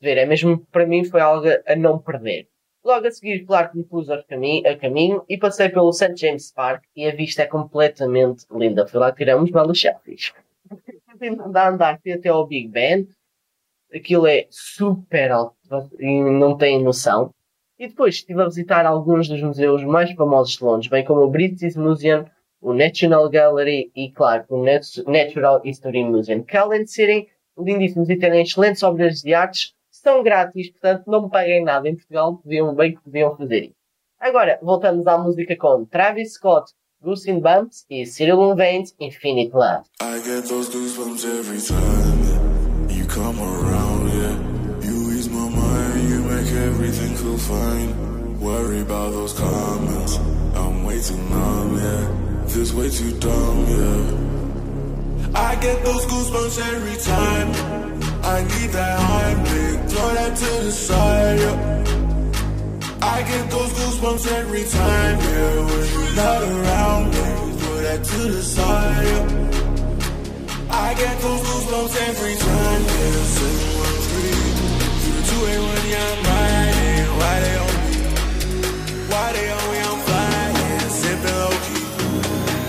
de 0.00 0.08
ver. 0.08 0.18
É 0.18 0.24
mesmo, 0.24 0.64
para 0.72 0.86
mim, 0.86 1.04
foi 1.04 1.20
algo 1.20 1.46
a 1.66 1.76
não 1.76 1.98
perder. 1.98 2.48
Logo 2.86 3.04
a 3.04 3.10
seguir, 3.10 3.44
claro 3.44 3.72
que 3.72 3.78
me 3.78 3.82
pus 3.82 4.08
a 4.08 4.22
caminho, 4.22 5.24
e 5.28 5.36
passei 5.36 5.68
pelo 5.68 5.92
St. 5.92 6.14
James 6.16 6.52
Park 6.52 6.84
e 6.94 7.04
a 7.04 7.12
vista 7.12 7.42
é 7.42 7.46
completamente 7.46 8.46
linda. 8.48 8.86
Fui 8.86 9.00
lá 9.00 9.10
tirar 9.10 9.36
uns 9.36 9.50
belos 9.50 9.80
selfies. 9.80 10.32
Continuando 11.10 11.58
a 11.58 11.68
andar, 11.68 12.00
até 12.14 12.28
ao 12.28 12.46
Big 12.46 12.68
Ben. 12.68 13.08
Aquilo 13.92 14.28
é 14.28 14.46
super 14.50 15.32
alto 15.32 15.56
e 15.98 16.06
não 16.06 16.56
têm 16.56 16.80
noção. 16.80 17.34
E 17.76 17.88
depois 17.88 18.14
estive 18.14 18.40
a 18.40 18.44
visitar 18.44 18.86
alguns 18.86 19.28
dos 19.28 19.42
museus 19.42 19.82
mais 19.82 20.12
famosos 20.12 20.56
de 20.56 20.62
Londres, 20.62 20.88
bem 20.88 21.04
como 21.04 21.22
o 21.22 21.30
British 21.30 21.74
Museum, 21.74 22.24
o 22.60 22.72
National 22.72 23.28
Gallery 23.28 23.90
e, 23.96 24.12
claro, 24.12 24.44
o 24.48 24.62
Nat- 24.62 25.02
Natural 25.08 25.60
History 25.64 26.04
Museum, 26.04 26.44
que 26.44 26.56
de 26.84 26.86
serem 26.86 27.26
lindíssimos 27.58 28.08
e 28.08 28.16
terem 28.16 28.42
excelentes 28.42 28.84
obras 28.84 29.22
de 29.22 29.34
artes, 29.34 29.74
são 30.06 30.22
grátis, 30.22 30.70
portanto 30.70 31.02
não 31.08 31.22
me 31.22 31.30
paguem 31.30 31.64
nada 31.64 31.88
em 31.88 31.96
Portugal, 31.96 32.36
podiam 32.36 32.72
bem 32.72 32.94
que 32.94 33.02
podiam 33.02 33.36
fazer. 33.36 33.72
Agora, 34.20 34.56
voltamos 34.62 35.04
à 35.08 35.18
música 35.18 35.56
com 35.56 35.84
Travis 35.84 36.34
Scott, 36.34 36.72
Goose 37.02 37.28
in 37.28 37.40
Bumps 37.40 37.84
e 37.90 38.06
Cyril 38.06 38.54
Vance, 38.54 38.94
Infinite 39.00 39.50
Love. 39.52 39.82
I 40.00 40.20
get 40.20 40.48
those 40.48 40.70
goosebumps 40.70 41.24
every 41.24 41.60
time 41.60 42.88
you 42.88 43.04
come 43.06 43.36
around, 43.40 44.08
yeah. 44.14 44.86
You 44.86 45.10
ease 45.10 45.28
my 45.28 45.48
mind, 45.50 46.08
you 46.08 46.22
make 46.22 46.52
everything 46.52 47.16
feel 47.16 47.38
fine. 47.38 47.92
Worry 48.40 48.82
about 48.82 49.10
those 49.12 49.32
comments, 49.32 50.20
I'm 50.54 50.84
way 50.84 51.00
too 51.00 51.16
numb, 51.16 51.78
yeah. 51.78 52.06
This 52.46 52.72
way 52.72 52.90
too 52.90 53.10
dumb, 53.18 53.66
yeah. 53.68 54.36
I 55.34 55.56
get 55.56 55.84
those 55.84 56.06
goosebumps 56.06 56.58
every 56.74 56.96
time. 57.02 57.96
I 58.26 58.42
need 58.42 58.70
that 58.70 58.98
Heimlich, 58.98 59.75
throw 59.96 60.12
that 60.14 60.36
to 60.36 60.50
the 60.64 60.72
side, 60.72 61.38
yeah. 61.40 61.56
I 63.00 63.22
get 63.22 63.50
those 63.50 63.72
goosebumps 63.78 64.26
every 64.40 64.64
time, 64.64 65.18
yeah. 65.18 65.64
When 65.68 65.84
you're 65.92 66.14
not 66.22 66.40
around 66.52 67.04
me, 67.14 67.26
throw 67.60 67.76
that 67.86 68.00
to 68.04 68.18
the 68.36 68.42
side, 68.42 69.06
yeah. 69.06 70.76
I 70.84 70.88
get 71.02 71.16
those 71.24 71.42
goosebumps 71.48 71.94
every 72.08 72.36
time, 72.46 72.82
yeah. 72.92 73.24
Seven 73.36 73.70
one 73.84 73.98
three, 74.06 74.36
through 75.00 75.16
the 75.16 75.22
two 75.28 75.42
eight 75.50 75.62
one, 75.70 75.86
yeah, 75.92 76.12
I'm 76.12 76.20
riding. 76.30 77.08
Why 77.18 77.34
they 77.44 77.56
on 77.64 77.72
me? 77.88 77.96
Why 79.10 79.26
they 79.36 79.48
on 79.56 79.64
me? 79.72 79.78
I'm 79.88 80.00
flying, 80.06 80.90
sipping 81.00 81.36
low 81.40 81.56
key. 81.64 81.84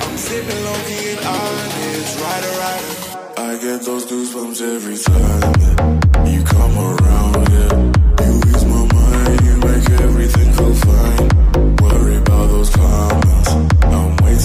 I'm 0.03 0.15
sipping 0.27 0.61
low 0.67 0.79
key 0.87 1.05
and 1.11 1.21
honest, 1.35 2.13
rider 2.23 2.53
rider. 2.61 3.06
I 3.39 3.55
get 3.57 3.83
those 3.83 4.03
goosebumps 4.07 4.61
every 4.61 4.97
time 4.97 6.25
you 6.25 6.43
come 6.43 6.75
around, 6.75 7.49
yeah. 7.53 8.25
You 8.25 8.41
ease 8.49 8.65
my 8.65 8.83
mind, 8.91 9.41
you 9.45 9.57
make 9.57 9.89
everything 10.01 10.53
feel 10.53 10.73
fine. 10.73 11.75
Worry 11.77 12.17
about 12.17 12.47
those 12.47 12.69
comments, 12.71 13.49
I'm 13.83 14.15
way 14.17 14.35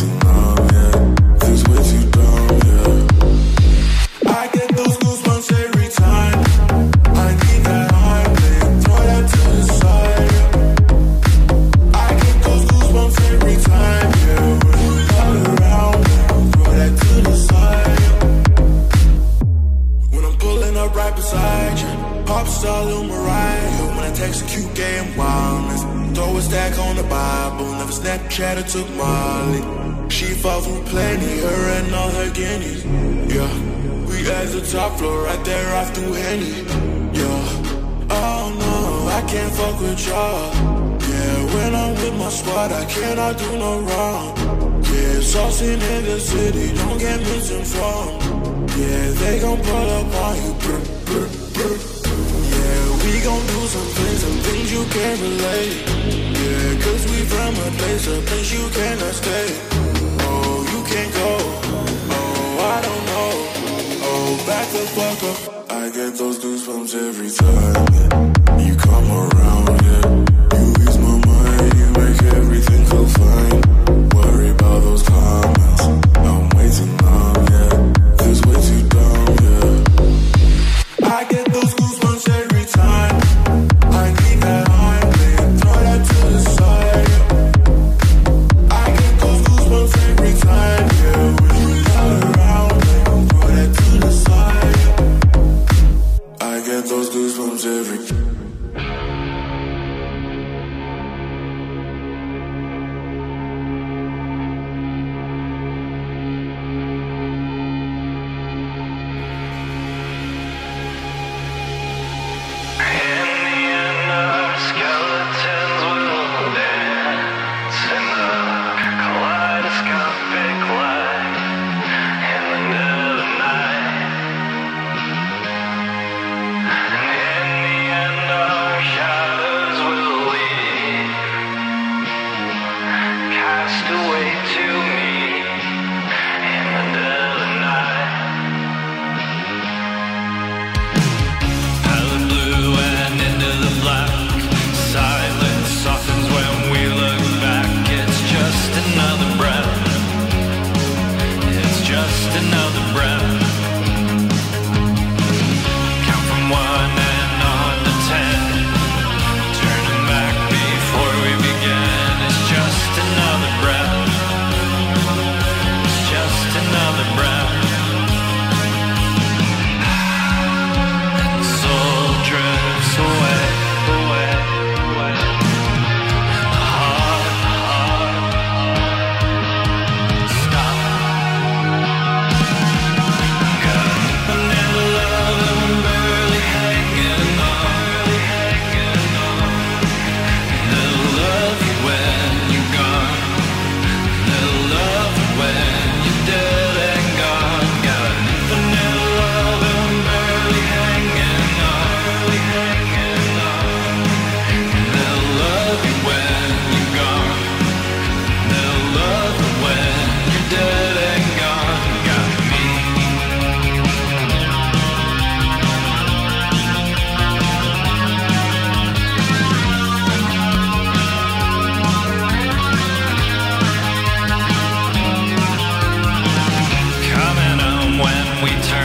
we 228.42 228.50
turn 228.62 228.81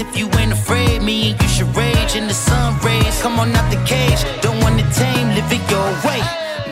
If 0.00 0.16
you 0.16 0.30
ain't 0.40 0.50
afraid, 0.50 1.02
me 1.02 1.30
and 1.30 1.42
you 1.42 1.48
should 1.48 1.76
rage 1.76 2.16
in 2.16 2.26
the 2.26 2.32
sun 2.32 2.78
rays. 2.80 3.20
Come 3.20 3.38
on 3.38 3.54
out 3.54 3.70
the 3.70 3.76
cage, 3.84 4.24
don't 4.40 4.58
wanna 4.62 4.82
tame, 4.94 5.28
live 5.36 5.52
it 5.52 5.60
your 5.70 5.90
way. 6.08 6.22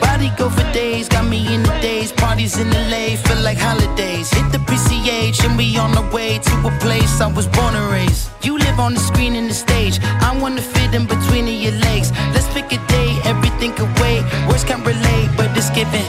Body 0.01 0.33
go 0.39 0.49
for 0.49 0.65
days, 0.73 1.09
got 1.11 1.27
me 1.27 1.41
in 1.55 1.63
the 1.63 1.75
days. 1.83 2.11
Parties 2.11 2.59
in 2.59 2.71
the 2.71 2.81
LA, 2.89 3.17
feel 3.17 3.41
like 3.43 3.59
holidays. 3.59 4.31
Hit 4.31 4.51
the 4.51 4.59
PCH 4.69 5.45
and 5.45 5.59
we 5.59 5.77
on 5.77 5.93
the 5.93 6.05
way 6.11 6.39
to 6.39 6.55
a 6.67 6.73
place 6.81 7.21
I 7.21 7.27
was 7.27 7.47
born 7.47 7.75
and 7.75 7.93
raised. 7.93 8.31
You 8.43 8.57
live 8.57 8.81
on 8.81 8.95
the 8.95 9.01
screen 9.01 9.37
and 9.37 9.51
the 9.51 9.59
stage. 9.67 10.01
I 10.03 10.31
wanna 10.41 10.63
fit 10.63 10.95
in 10.95 11.05
between 11.05 11.47
your 11.49 11.77
legs. 11.89 12.11
Let's 12.33 12.49
pick 12.55 12.73
a 12.73 12.81
day, 12.89 13.11
everything 13.25 13.73
wait. 14.01 14.23
Words 14.49 14.65
can't 14.65 14.85
relate, 14.87 15.29
but 15.37 15.55
it's 15.55 15.69
giving 15.71 16.09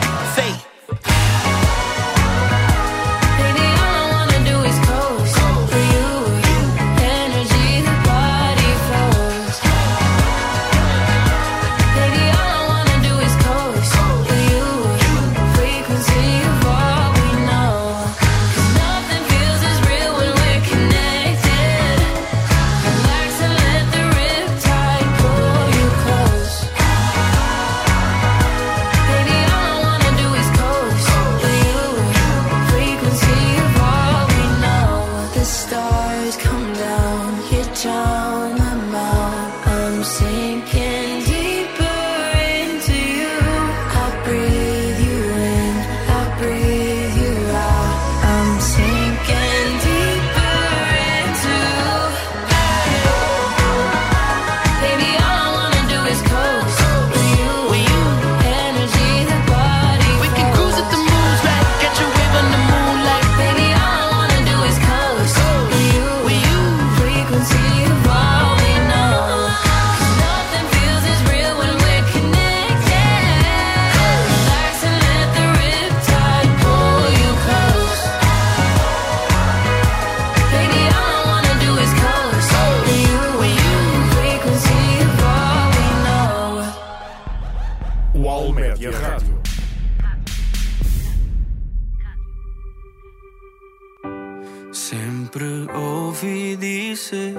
ouvi 96.19 96.55
dizer: 96.57 97.35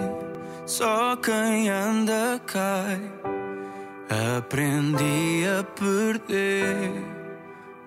só 0.67 1.17
quem 1.17 1.69
anda 1.69 2.41
cai. 2.47 3.01
Aprendi 4.39 5.45
a 5.47 5.63
perder. 5.63 6.91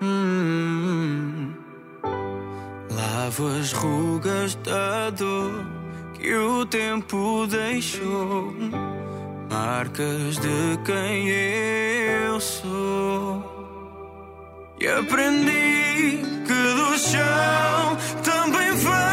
Hum. 0.01 1.53
Lavo 2.91 3.47
as 3.59 3.71
rugas 3.73 4.55
da 4.55 5.09
dor 5.09 5.65
que 6.13 6.35
o 6.35 6.65
tempo 6.65 7.47
deixou. 7.47 8.53
Marcas 9.49 10.37
de 10.37 10.77
quem 10.85 11.29
eu 11.29 12.39
sou. 12.39 13.51
E 14.79 14.87
aprendi 14.87 16.21
que 16.45 16.73
do 16.75 16.97
chão 16.97 17.97
também 18.23 18.73
cor 18.83 19.12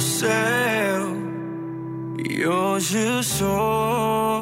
do 0.00 0.02
céu. 0.02 1.16
E 2.26 2.46
hoje 2.46 3.22
sou 3.22 4.39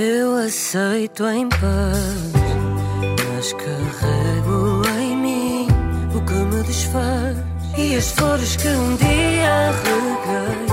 eu 0.00 0.34
aceito 0.36 1.26
em 1.26 1.46
paz, 1.48 2.32
mas 3.34 3.52
carrego 3.52 4.82
em 4.98 5.16
mim 5.16 5.68
o 6.14 6.20
que 6.22 6.32
me 6.32 6.62
desfaz 6.62 7.36
e 7.76 7.96
as 7.96 8.10
flores 8.12 8.56
que 8.56 8.68
um 8.68 8.96
dia 8.96 9.70
reguei, 9.84 10.66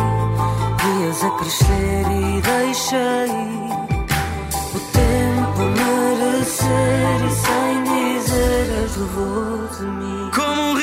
dias 0.81 1.23
a 1.23 1.29
crescer 1.31 2.05
e 2.09 2.41
deixei 2.41 3.31
o 4.73 4.79
tempo 4.93 5.61
merecer 5.75 7.19
e 7.25 7.31
sem 7.35 7.83
dizer 7.83 8.85
as 8.85 8.95
levou 8.95 9.67
de 9.77 9.85
mim. 9.85 10.31
Como 10.33 10.76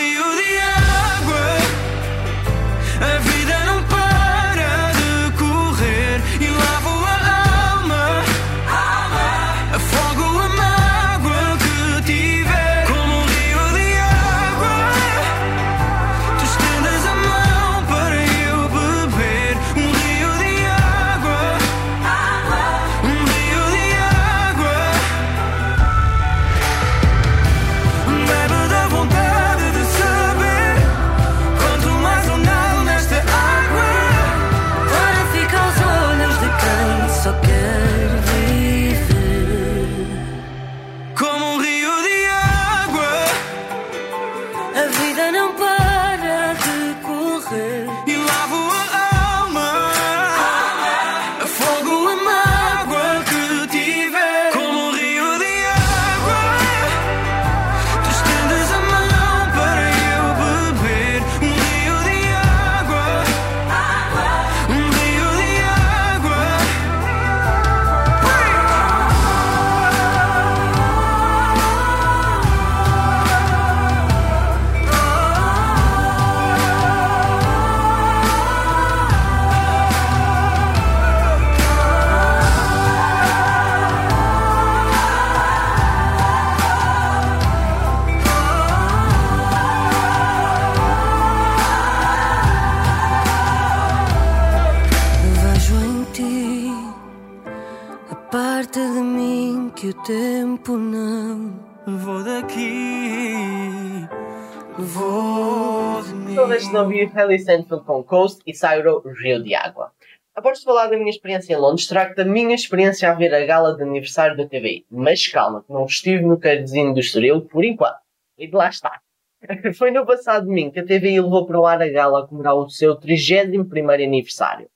De 107.05 107.11
ouvir 107.11 107.21
Haley 107.21 107.37
Stanfield 107.37 107.85
com 107.85 108.03
Coast 108.03 108.41
e 108.47 108.55
Cyro 108.55 109.03
Rio 109.23 109.43
de 109.43 109.55
Água. 109.55 109.93
Após 110.35 110.63
falar 110.63 110.87
da 110.87 110.97
minha 110.97 111.11
experiência 111.11 111.53
em 111.53 111.57
Londres, 111.57 111.87
trago 111.87 112.15
da 112.15 112.25
minha 112.25 112.55
experiência 112.55 113.11
a 113.11 113.15
ver 113.15 113.35
a 113.35 113.45
gala 113.45 113.77
de 113.77 113.83
aniversário 113.83 114.37
da 114.37 114.47
TVI. 114.47 114.87
Mas 114.91 115.29
calma, 115.29 115.63
que 115.63 115.73
não 115.73 115.85
estive 115.85 116.25
no 116.25 116.39
Cardezinho 116.39 116.95
do 116.95 117.01
Estoril 117.01 117.43
por 117.43 117.63
enquanto. 117.63 117.99
E 118.39 118.47
de 118.47 118.57
lá 118.57 118.69
está. 118.69 119.01
Foi 119.77 119.91
no 119.91 120.07
passado 120.07 120.47
domingo 120.47 120.73
que 120.73 120.81
a 120.81 120.85
TVI 120.85 121.21
levou 121.21 121.47
para 121.47 121.61
o 121.61 121.67
ar 121.67 121.83
a 121.83 121.89
gala 121.89 122.21
a 122.25 122.27
comemorar 122.27 122.57
o 122.57 122.71
seu 122.71 122.99
31º 122.99 124.03
aniversário. 124.03 124.69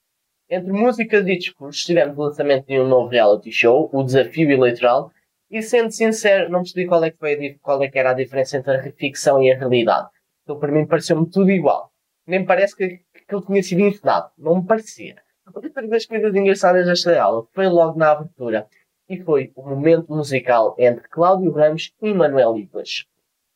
Entre 0.49 0.71
músicas 0.71 1.27
e 1.27 1.37
discursos, 1.37 1.83
tivemos 1.83 2.17
o 2.17 2.21
lançamento 2.21 2.67
de 2.67 2.79
um 2.79 2.87
novo 2.87 3.09
reality 3.09 3.51
show, 3.51 3.89
o 3.91 4.03
Desafio 4.03 4.51
Eleitoral, 4.51 5.11
e 5.49 5.61
sendo 5.61 5.91
sincero, 5.91 6.49
não 6.49 6.59
percebi 6.59 6.87
qual 6.87 7.03
é 7.03 7.09
que, 7.09 7.17
foi 7.17 7.33
a, 7.33 7.59
qual 7.59 7.81
é 7.81 7.89
que 7.89 7.97
era 7.97 8.11
a 8.11 8.13
diferença 8.13 8.57
entre 8.57 8.75
a 8.75 8.91
ficção 8.91 9.41
e 9.41 9.51
a 9.51 9.57
realidade. 9.57 10.09
Então, 10.43 10.59
para 10.59 10.71
mim, 10.71 10.85
pareceu-me 10.85 11.29
tudo 11.29 11.51
igual. 11.51 11.88
Nem 12.29 12.45
parece 12.45 12.75
que, 12.75 12.87
que 12.87 13.35
ele 13.35 13.45
tinha 13.45 13.63
sido 13.63 13.81
encenado. 13.81 14.29
Não 14.37 14.57
me 14.57 14.67
parecia. 14.67 15.15
Outra 15.51 15.87
das 15.87 16.05
coisas 16.05 16.35
engraçadas 16.35 16.85
desta 16.85 17.19
aula 17.19 17.47
foi 17.53 17.67
logo 17.67 17.97
na 17.97 18.11
abertura. 18.11 18.67
E 19.09 19.19
foi 19.23 19.51
o 19.55 19.67
momento 19.67 20.13
musical 20.13 20.75
entre 20.77 21.07
Cláudio 21.07 21.51
Ramos 21.51 21.91
e 21.99 22.13
Manuel 22.13 22.55
Ibas. 22.55 23.05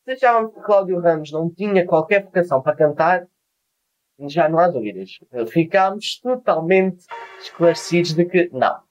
Se 0.04 0.10
achavam 0.10 0.50
que 0.50 0.60
Cláudio 0.60 0.98
Ramos 0.98 1.30
não 1.30 1.48
tinha 1.48 1.86
qualquer 1.86 2.24
vocação 2.24 2.60
para 2.60 2.74
cantar, 2.74 3.28
já 4.26 4.48
não 4.48 4.58
há 4.58 4.68
dúvidas. 4.68 5.20
Ficámos 5.50 6.18
totalmente 6.20 7.04
esclarecidos 7.40 8.12
de 8.12 8.24
que 8.24 8.50
não. 8.52 8.82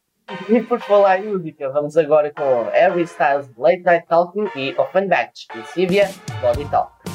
E 0.49 0.61
por 0.61 0.79
falar 0.79 1.19
em 1.19 1.33
música, 1.33 1.69
vamos 1.69 1.97
agora 1.97 2.31
com 2.31 2.63
Harry 2.71 3.03
Styles 3.03 3.51
Late 3.57 3.83
Night 3.83 4.07
Talking 4.07 4.49
e 4.55 4.73
Offenbach 4.79 5.33
e 5.53 5.63
Sylvia 5.67 6.07
Body 6.41 6.69
Talk. 6.71 7.12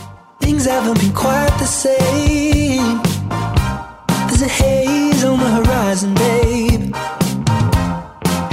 Things 0.49 0.65
haven't 0.65 0.99
been 0.99 1.13
quite 1.13 1.55
the 1.59 1.67
same. 1.67 3.03
There's 4.29 4.41
a 4.41 4.49
haze 4.49 5.23
on 5.23 5.39
the 5.39 5.51
horizon, 5.59 6.15
babe. 6.15 6.97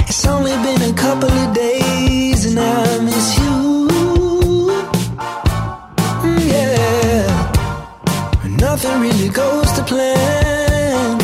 It's 0.06 0.26
only 0.26 0.52
been 0.66 0.82
a 0.92 0.92
couple 0.92 1.30
of 1.30 1.54
days 1.54 2.44
and 2.44 2.60
I 2.60 2.98
miss 3.02 3.38
you. 3.38 3.88
Mm, 6.26 6.42
yeah. 6.52 7.24
Nothing 8.60 9.00
really 9.00 9.30
goes 9.30 9.72
to 9.72 9.82
plan. 9.82 11.18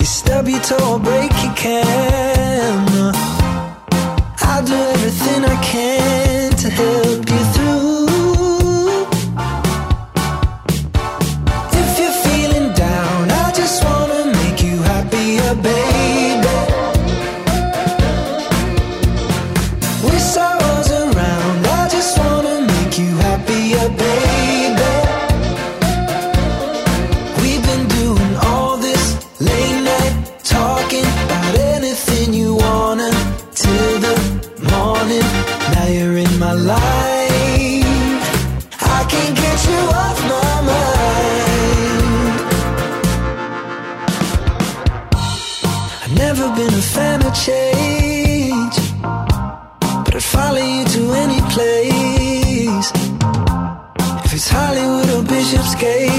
You 0.00 0.06
stub 0.06 0.48
your 0.48 0.60
toe 0.60 0.94
or 0.94 0.98
break 0.98 1.30
your 1.44 1.54
camera. 1.54 3.12
I'll 4.40 4.64
do 4.64 4.74
everything 4.74 5.44
I 5.44 5.56
can 5.62 5.95
spaceships 55.46 55.74
gate 55.80 56.15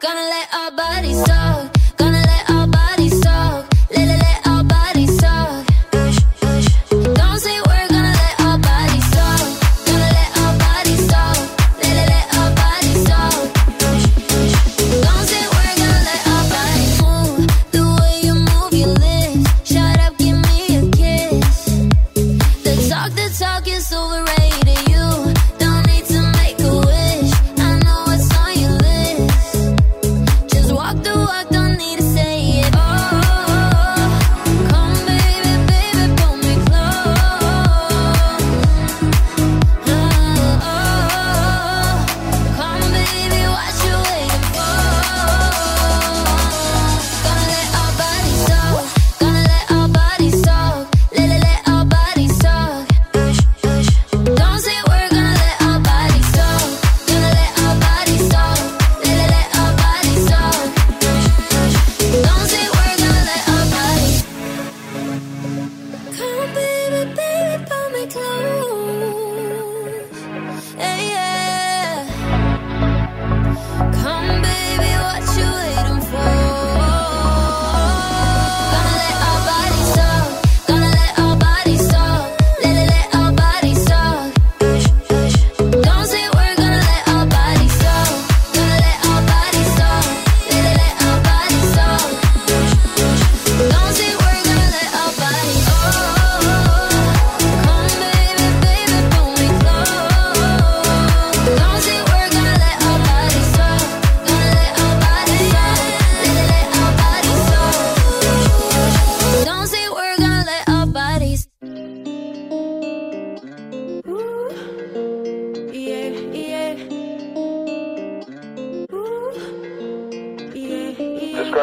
Gonna 0.00 0.22
let 0.22 0.54
our 0.54 0.70
bodies 0.70 1.22
talk. 1.24 1.69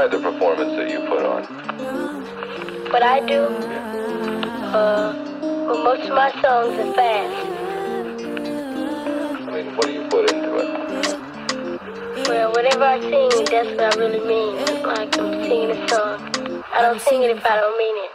Describe 0.07 0.23
the 0.23 0.31
performance 0.31 0.75
that 0.77 0.89
you 0.89 0.99
put 1.01 1.25
on. 1.25 1.43
What 2.91 3.03
I 3.03 3.19
do, 3.25 3.43
uh, 3.43 5.13
well, 5.41 5.83
most 5.83 6.07
of 6.07 6.15
my 6.15 6.31
songs 6.41 6.79
are 6.79 6.93
fast. 6.93 7.47
I 9.41 9.51
mean, 9.51 9.75
what 9.75 9.85
do 9.85 9.91
you 9.91 10.07
put 10.07 10.31
into 10.31 10.55
it? 10.57 10.69
Well, 12.27 12.51
whatever 12.51 12.83
I 12.85 12.99
sing, 13.01 13.45
that's 13.51 13.69
what 13.69 13.81
I 13.81 13.97
really 13.99 14.25
mean. 14.25 14.55
Like 14.83 15.17
I'm 15.17 15.43
singing 15.43 15.71
a 15.71 15.87
song. 15.89 16.63
I 16.73 16.81
don't 16.81 17.01
sing 17.01 17.23
it 17.23 17.31
if 17.31 17.45
I 17.45 17.55
don't 17.57 17.77
mean 17.77 17.97
it. 18.05 18.11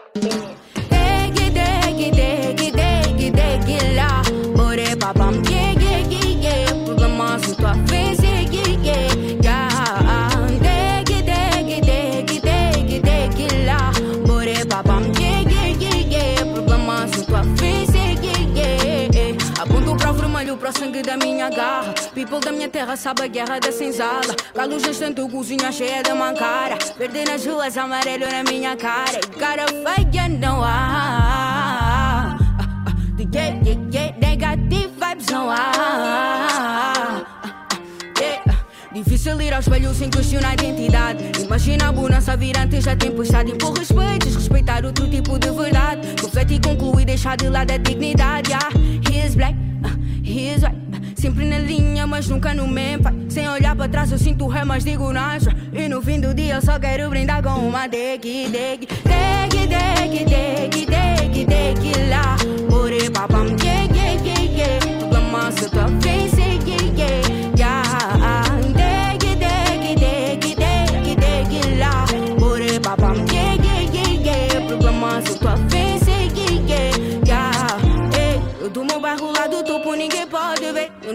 La 3.96 4.06
Ore 4.16 4.21
sangue 21.02 21.06
da 21.06 21.16
minha 21.16 21.50
garra. 21.50 21.92
People 22.14 22.40
da 22.40 22.52
minha 22.52 22.68
terra 22.68 22.96
sabe 22.96 23.22
a 23.22 23.26
guerra 23.26 23.58
da 23.58 23.72
senzala 23.72 24.34
Galo 24.54 24.76
tanto 24.80 25.28
cozinha 25.28 25.70
cheia 25.72 26.02
de 26.02 26.12
mancara. 26.14 26.78
Verde 26.96 27.24
nas 27.24 27.44
ruas, 27.44 27.76
amarelo 27.76 28.26
na 28.30 28.42
minha 28.44 28.76
cara. 28.76 29.18
E 29.18 29.38
cara 29.38 29.66
feia 29.68 30.28
não 30.28 30.62
há 30.62 32.38
Yeah, 33.34 33.60
yeah, 33.92 34.18
negative 34.18 34.92
vibes 34.98 35.26
não 35.30 35.50
há 35.50 37.22
Yeah. 38.20 38.42
Difícil 38.92 39.40
ir 39.40 39.54
ao 39.54 39.60
espelho 39.60 39.94
sem 39.94 40.10
questionar 40.10 40.50
a 40.50 40.54
identidade. 40.54 41.42
Imagina 41.42 41.88
a 41.88 41.92
bonança 41.92 42.36
vir 42.36 42.56
antes 42.58 42.84
da 42.84 42.94
tempestade. 42.94 43.52
Impor 43.52 43.72
respeito, 43.72 44.26
desrespeitar 44.26 44.84
outro 44.84 45.08
tipo 45.08 45.38
de 45.38 45.50
verdade. 45.50 46.08
E 46.50 46.60
concluir, 46.60 47.06
deixar 47.06 47.36
de 47.36 47.48
lado 47.48 47.72
a 47.72 47.78
dignidade. 47.78 48.50
Yeah. 48.50 48.68
He 49.08 49.26
is 49.26 49.34
black, 49.34 49.54
uh, 49.84 49.96
he 50.22 50.54
is 50.54 50.62
white 50.62 50.81
Sempre 51.22 51.44
na 51.44 51.56
linha, 51.56 52.04
mas 52.04 52.28
nunca 52.28 52.52
no 52.52 52.66
mesmo 52.66 53.04
pai. 53.04 53.14
Sem 53.28 53.48
olhar 53.48 53.76
para 53.76 53.88
trás 53.88 54.10
eu 54.10 54.18
sinto 54.18 54.48
ré, 54.48 54.64
mas 54.64 54.82
digo 54.82 55.12
E 55.72 55.88
no 55.88 56.02
fim 56.02 56.18
do 56.18 56.34
dia 56.34 56.54
eu 56.56 56.60
só 56.60 56.80
quero 56.80 57.08
brindar 57.10 57.40
com 57.40 57.60
uma 57.60 57.86
deg, 57.86 58.20
deg 58.50 58.88
Deg, 59.04 59.68
deg, 59.68 60.24
deg, 60.26 60.84
deg, 60.84 61.46
deg 61.46 62.08
lá. 62.10 62.36
More 62.68 63.08
papam, 63.10 63.56
yeah, 63.62 63.84
yeah, 63.94 64.20
yeah, 64.20 64.42
yeah 64.42 64.80
Tudo 64.98 65.16
amassa 65.16 65.70
tua 65.70 65.86
face, 66.00 66.31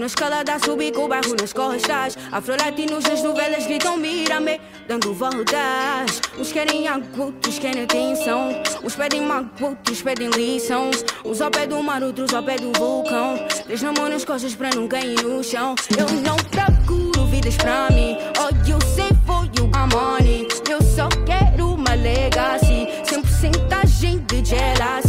Eu 0.08 0.10
escalada 0.10 0.58
subi 0.64 0.90
com 0.90 1.04
o 1.04 1.08
bairro 1.10 1.36
nas 1.38 1.52
costas. 1.52 2.18
Afro-latinos 2.32 3.04
nas 3.04 3.22
novelas 3.22 3.68
gritam 3.68 3.98
mira-me 3.98 4.58
Dando 4.88 5.14
voltas. 5.14 6.22
Uns 6.40 6.50
querem 6.54 6.88
água, 6.88 7.34
querem 7.60 7.84
atenção. 7.84 8.52
Uns 8.82 8.96
pedem 8.96 9.22
outros 9.62 10.02
pedem 10.02 10.30
lição 10.30 10.92
Uns 11.26 11.42
ao 11.42 11.52
pé 11.52 11.68
do 11.68 11.84
mar, 11.84 12.02
outros 12.02 12.34
ao 12.34 12.42
pé 12.42 12.56
do 12.56 12.72
vulcão. 12.80 13.36
Três 13.66 13.82
na 13.82 13.92
mão 13.92 14.08
nas 14.08 14.24
costas 14.24 14.56
para 14.56 14.70
não 14.74 14.88
cair 14.88 15.22
no 15.22 15.44
chão. 15.44 15.76
Eu 15.98 16.08
não 16.22 16.38
procuro 16.38 17.26
vidas 17.26 17.58
pra 17.58 17.90
mim. 17.90 18.16
All 18.40 18.52
you 18.66 18.80
say 18.96 19.10
for 19.26 19.44
you, 19.58 19.70
I'm 19.76 19.94
money 19.94 20.48
Eu 20.70 20.82
só 20.84 21.10
quero 21.26 21.74
uma 21.74 21.96
legacy. 21.96 22.88
Sem 23.04 23.22
porcentagem 23.22 24.20
de 24.20 24.52
jealousy 24.52 25.07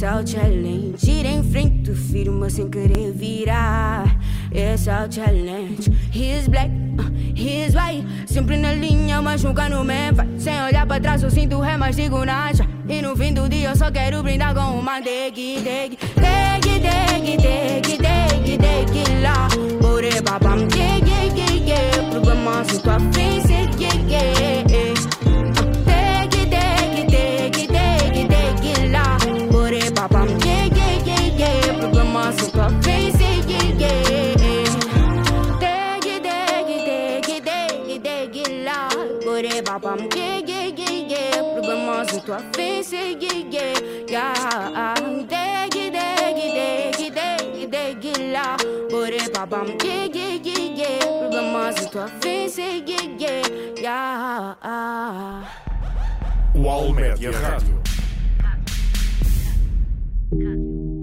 O 0.00 0.26
challenge. 0.26 1.10
Ir 1.10 1.26
em 1.26 1.42
frente, 1.42 1.92
firma 1.92 2.48
sem 2.48 2.70
querer 2.70 3.12
virar. 3.12 4.18
É 4.50 4.74
o 4.74 5.12
challenge. 5.12 5.90
He 6.10 6.38
is 6.38 6.48
black, 6.48 6.70
uh, 6.98 7.02
he 7.36 7.66
is 7.66 7.74
white. 7.74 8.06
Sempre 8.26 8.56
na 8.56 8.72
linha, 8.72 9.20
mas 9.20 9.44
nunca 9.44 9.68
no 9.68 9.84
vai. 9.84 10.26
Sem 10.38 10.58
olhar 10.62 10.86
pra 10.86 10.98
trás 10.98 11.22
eu 11.22 11.30
sinto 11.30 11.60
ré, 11.60 11.76
mas 11.76 11.96
digo 11.96 12.24
nada 12.24 12.66
E 12.88 13.02
no 13.02 13.14
fim 13.14 13.34
do 13.34 13.46
dia 13.46 13.68
eu 13.68 13.76
só 13.76 13.90
quero 13.90 14.22
brindar 14.22 14.54
com 14.54 14.78
uma 14.78 15.00
deg, 15.00 15.34
deg 15.34 15.98
Deg, 16.16 16.80
deg, 16.80 17.36
deg, 17.36 17.98
deg, 17.98 18.58
deg 18.58 19.22
lá. 19.22 19.48
Bore 19.82 20.18
babam, 20.22 20.66
yeah, 20.74 20.96
yeah, 20.96 21.24
yeah, 21.36 21.66
yeah 21.66 22.10
Problema 22.10 22.64
se 22.64 22.78
tua 22.80 22.98
face, 23.12 23.52
yeah, 23.78 23.94
yeah, 24.08 24.69
tua 42.30 42.38
face, 42.54 42.92
yeah, 42.92 43.74
yeah, 44.08 44.94
um, 45.02 45.26
deg 45.26 45.74
lá 48.32 48.56
Bore 48.88 49.18
babam, 49.34 49.62
um, 49.62 49.76
yeah, 49.84 50.08
yeah, 50.14 50.40
yeah, 50.44 50.76
yeah 50.76 50.98
Problema 51.18 51.72
se 51.72 51.88
tua 51.90 52.06
face, 52.22 52.60
yeah, 52.60 53.10
yeah, 53.80 54.56
yeah 54.56 55.44
UAL 56.54 56.92
Média 56.94 57.32
Rádio. 57.32 57.80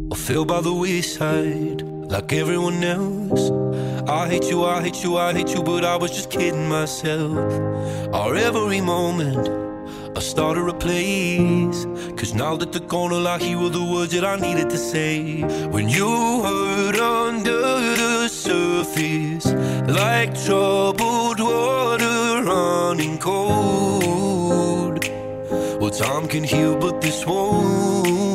I 0.10 0.16
fell 0.16 0.46
by 0.46 0.62
the 0.62 0.72
wayside 0.72 1.82
like 2.10 2.32
everyone 2.32 2.82
else. 2.84 3.52
I 4.08 4.30
hate 4.30 4.50
you, 4.50 4.64
I 4.64 4.82
hate 4.82 5.04
you, 5.04 5.18
I 5.18 5.34
hate 5.34 5.54
you, 5.54 5.62
but 5.62 5.84
I 5.84 5.98
was 5.98 6.12
just 6.12 6.30
kidding 6.30 6.70
myself. 6.70 7.52
Our 8.14 8.36
every 8.36 8.80
moment, 8.80 9.67
I 10.18 10.20
started 10.20 10.68
a 10.68 10.74
place. 10.74 11.86
Cause 12.18 12.34
now 12.34 12.56
that 12.58 12.72
the 12.72 12.80
corner 12.80 13.20
like 13.20 13.44
you 13.44 13.60
were 13.60 13.70
the 13.70 13.84
words 13.84 14.14
that 14.14 14.26
I 14.26 14.36
needed 14.36 14.68
to 14.72 14.78
say. 14.78 15.44
When 15.70 15.88
you 15.88 16.10
hurt 16.42 17.00
under 17.00 17.62
the 18.02 18.28
surface, 18.28 19.46
like 19.86 20.34
troubled 20.44 21.40
water 21.40 22.42
running 22.44 23.20
cold. 23.20 25.08
Well, 25.80 25.92
time 25.92 26.28
can 26.28 26.44
heal, 26.44 26.76
but 26.76 27.00
this 27.00 27.24
won't. 27.24 28.27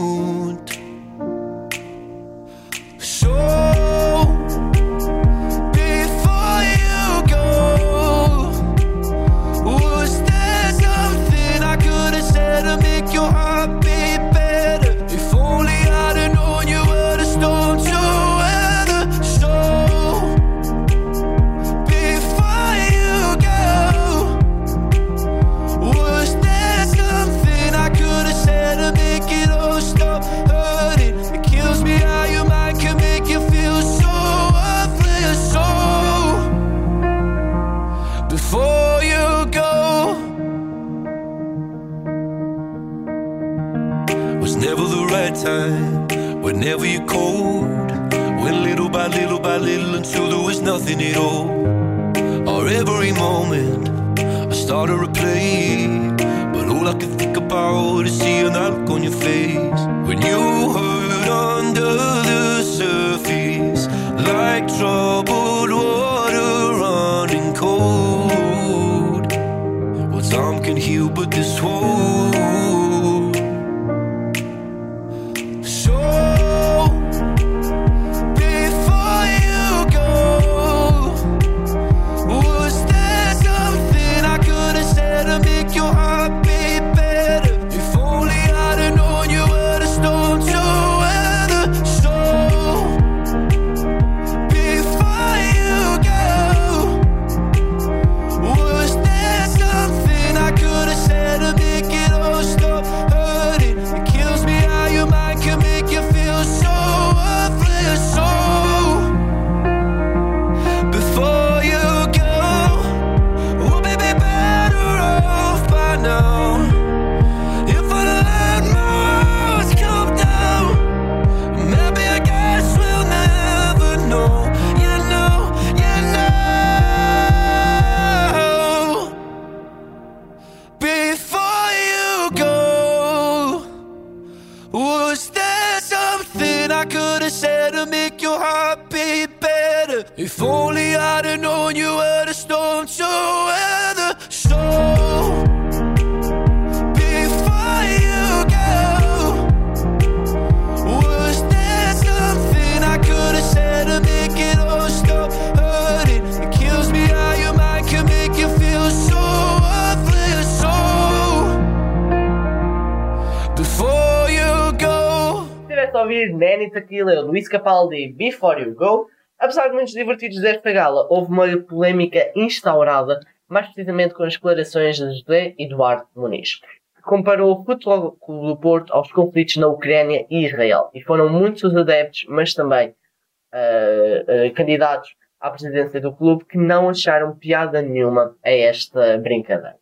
Capaldi 167.53 168.13
Before 168.13 168.61
You 168.61 168.75
Go, 168.75 169.09
apesar 169.39 169.69
de 169.69 169.75
muitos 169.75 169.93
divertidos 169.93 170.41
desta 170.41 170.73
gala, 170.73 171.07
houve 171.11 171.31
uma 171.31 171.47
polémica 171.59 172.33
instaurada, 172.35 173.21
mais 173.47 173.67
precisamente 173.67 174.15
com 174.15 174.23
as 174.23 174.35
declarações 174.35 174.97
de 174.97 175.19
José 175.19 175.55
Eduardo 175.59 176.07
Muniz, 176.17 176.61
que 176.97 177.03
comparou 177.03 177.53
o 177.53 177.65
futebol 177.65 178.17
do 178.27 178.57
Porto 178.57 178.93
aos 178.95 179.13
conflitos 179.13 179.57
na 179.57 179.69
Ucrânia 179.69 180.27
e 180.31 180.47
Israel. 180.47 180.91
E 180.95 181.03
foram 181.03 181.29
muitos 181.29 181.63
os 181.63 181.77
adeptos, 181.77 182.25
mas 182.29 182.55
também 182.55 182.89
uh, 182.89 184.49
uh, 184.49 184.55
candidatos 184.55 185.15
à 185.39 185.51
presidência 185.51 186.01
do 186.01 186.15
clube 186.15 186.47
que 186.47 186.57
não 186.57 186.89
acharam 186.89 187.37
piada 187.37 187.83
nenhuma 187.83 188.35
a 188.43 188.51
esta 188.51 189.19
brincadeira. 189.19 189.77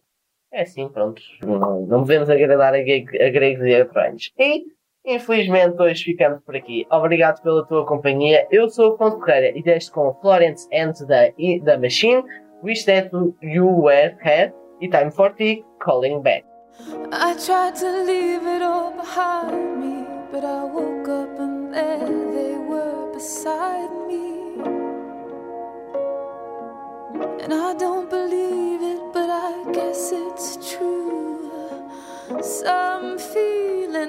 É 0.52 0.62
assim, 0.62 0.88
pronto. 0.88 1.22
Não, 1.44 1.86
não 1.86 2.02
devemos 2.02 2.28
agradar 2.28 2.74
a, 2.74 2.82
gregos 2.82 3.64
e 3.64 3.74
a 3.74 3.84
troianos. 3.84 4.32
E 4.36 4.64
Infelizmente 5.04 5.80
hoje 5.80 6.04
ficamos 6.04 6.42
por 6.42 6.54
aqui. 6.54 6.86
Obrigado 6.90 7.40
pela 7.42 7.66
tua 7.66 7.86
companhia. 7.86 8.46
Eu 8.50 8.68
sou 8.68 8.92
o 8.92 8.98
Ponto 8.98 9.24
Ferreira 9.24 9.56
e 9.58 9.62
deste 9.62 9.90
com 9.90 10.14
Florence 10.20 10.68
and 10.74 10.92
the, 11.06 11.34
the 11.64 11.76
Machine, 11.78 12.22
Wish 12.62 12.84
That 12.84 13.10
You 13.42 13.66
Were 13.66 14.14
Here 14.22 14.52
e 14.80 14.88
Time 14.88 15.10
40 15.10 15.66
Calling 15.82 16.20
Back. 16.20 16.44
I 17.12 17.34
tried 17.34 17.74
to 17.80 18.04
leave 18.04 18.46
it 18.46 18.62
all 18.62 18.92
behind 18.92 19.78
me, 19.78 20.06
but 20.30 20.44
I 20.44 20.64
woke 20.64 21.08
up 21.08 21.40
and 21.40 21.72
there 21.72 22.06
they 22.32 22.56
were 22.56 23.12
beside 23.12 23.90
me. 24.06 24.60
And 27.42 27.54
I 27.54 27.74
don't 27.74 28.08
believe 28.10 28.82
it, 28.82 29.00
but 29.14 29.30
I 29.30 29.64
guess 29.72 30.12
it's 30.12 30.58
true. 30.76 31.40
Some 32.42 33.18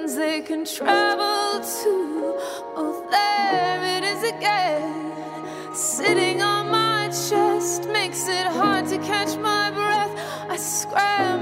they 0.00 0.40
can 0.40 0.64
travel 0.64 1.60
to. 1.60 2.34
Oh, 2.74 3.06
there 3.10 3.98
it 3.98 4.04
is 4.04 4.22
again. 4.24 5.74
Sitting 5.74 6.40
on 6.40 6.70
my 6.70 7.08
chest 7.08 7.88
makes 7.90 8.26
it 8.26 8.46
hard 8.46 8.86
to 8.86 8.96
catch 8.98 9.36
my 9.36 9.70
breath. 9.70 10.10
I 10.48 10.56
scramble. 10.56 11.41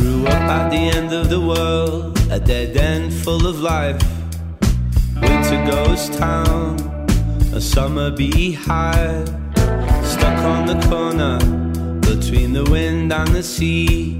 Grew 0.00 0.26
up 0.26 0.42
at 0.58 0.70
the 0.70 0.76
end 0.76 1.12
of 1.12 1.28
the 1.28 1.38
world, 1.38 2.18
a 2.30 2.40
dead 2.40 2.74
end 2.76 3.12
full 3.12 3.46
of 3.46 3.60
life. 3.60 4.00
Winter 5.20 5.62
ghost 5.70 6.14
town, 6.14 6.78
a 7.52 7.60
summer 7.60 8.10
beehive. 8.10 9.28
Stuck 10.02 10.38
on 10.54 10.64
the 10.64 10.80
corner 10.88 11.38
between 12.00 12.54
the 12.54 12.64
wind 12.70 13.12
and 13.12 13.28
the 13.28 13.42
sea. 13.42 14.18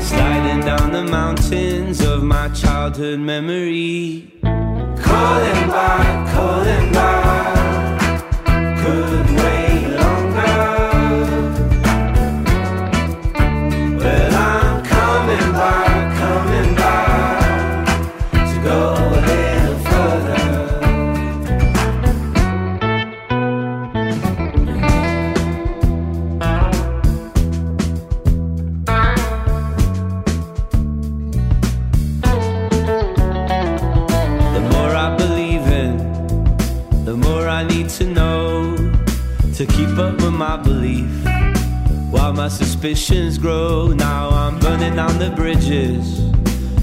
Sliding 0.00 0.60
down 0.60 0.92
the 0.92 1.04
mountains 1.10 2.00
of 2.00 2.22
my 2.22 2.48
childhood 2.50 3.18
memory. 3.18 4.30
Calling 4.42 5.68
back, 5.68 6.32
calling 6.32 6.92
back. 6.92 7.41
Suspicions 42.82 43.38
grow, 43.38 43.92
now 43.92 44.28
I'm 44.30 44.58
burning 44.58 44.96
down 44.96 45.16
the 45.20 45.30
bridges 45.30 46.32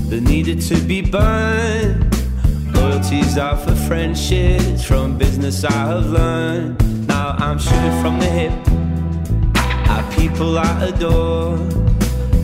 that 0.08 0.22
needed 0.22 0.62
to 0.62 0.78
be 0.80 1.02
burned. 1.02 2.06
Loyalties 2.74 3.38
are 3.38 3.58
for 3.58 3.76
friendships, 3.76 4.82
from 4.82 5.18
business 5.18 5.66
I 5.66 5.74
have 5.74 6.06
learned. 6.06 7.06
Now 7.06 7.36
I'm 7.38 7.60
shooting 7.60 8.02
from 8.02 8.18
the 8.18 8.28
hip 8.28 8.54
at 9.90 10.10
people 10.18 10.58
I 10.58 10.86
adore. 10.86 11.58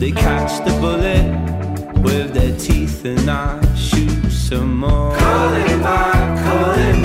They 0.00 0.12
catch 0.12 0.62
the 0.66 0.78
bullet 0.78 1.24
with 2.02 2.34
their 2.34 2.54
teeth, 2.58 3.06
and 3.06 3.30
I 3.30 3.74
shoot 3.74 4.30
some 4.30 4.76
more. 4.76 5.16
Call 5.16 5.54
it 5.54 5.78
my 5.78 6.12
calling 6.44 7.02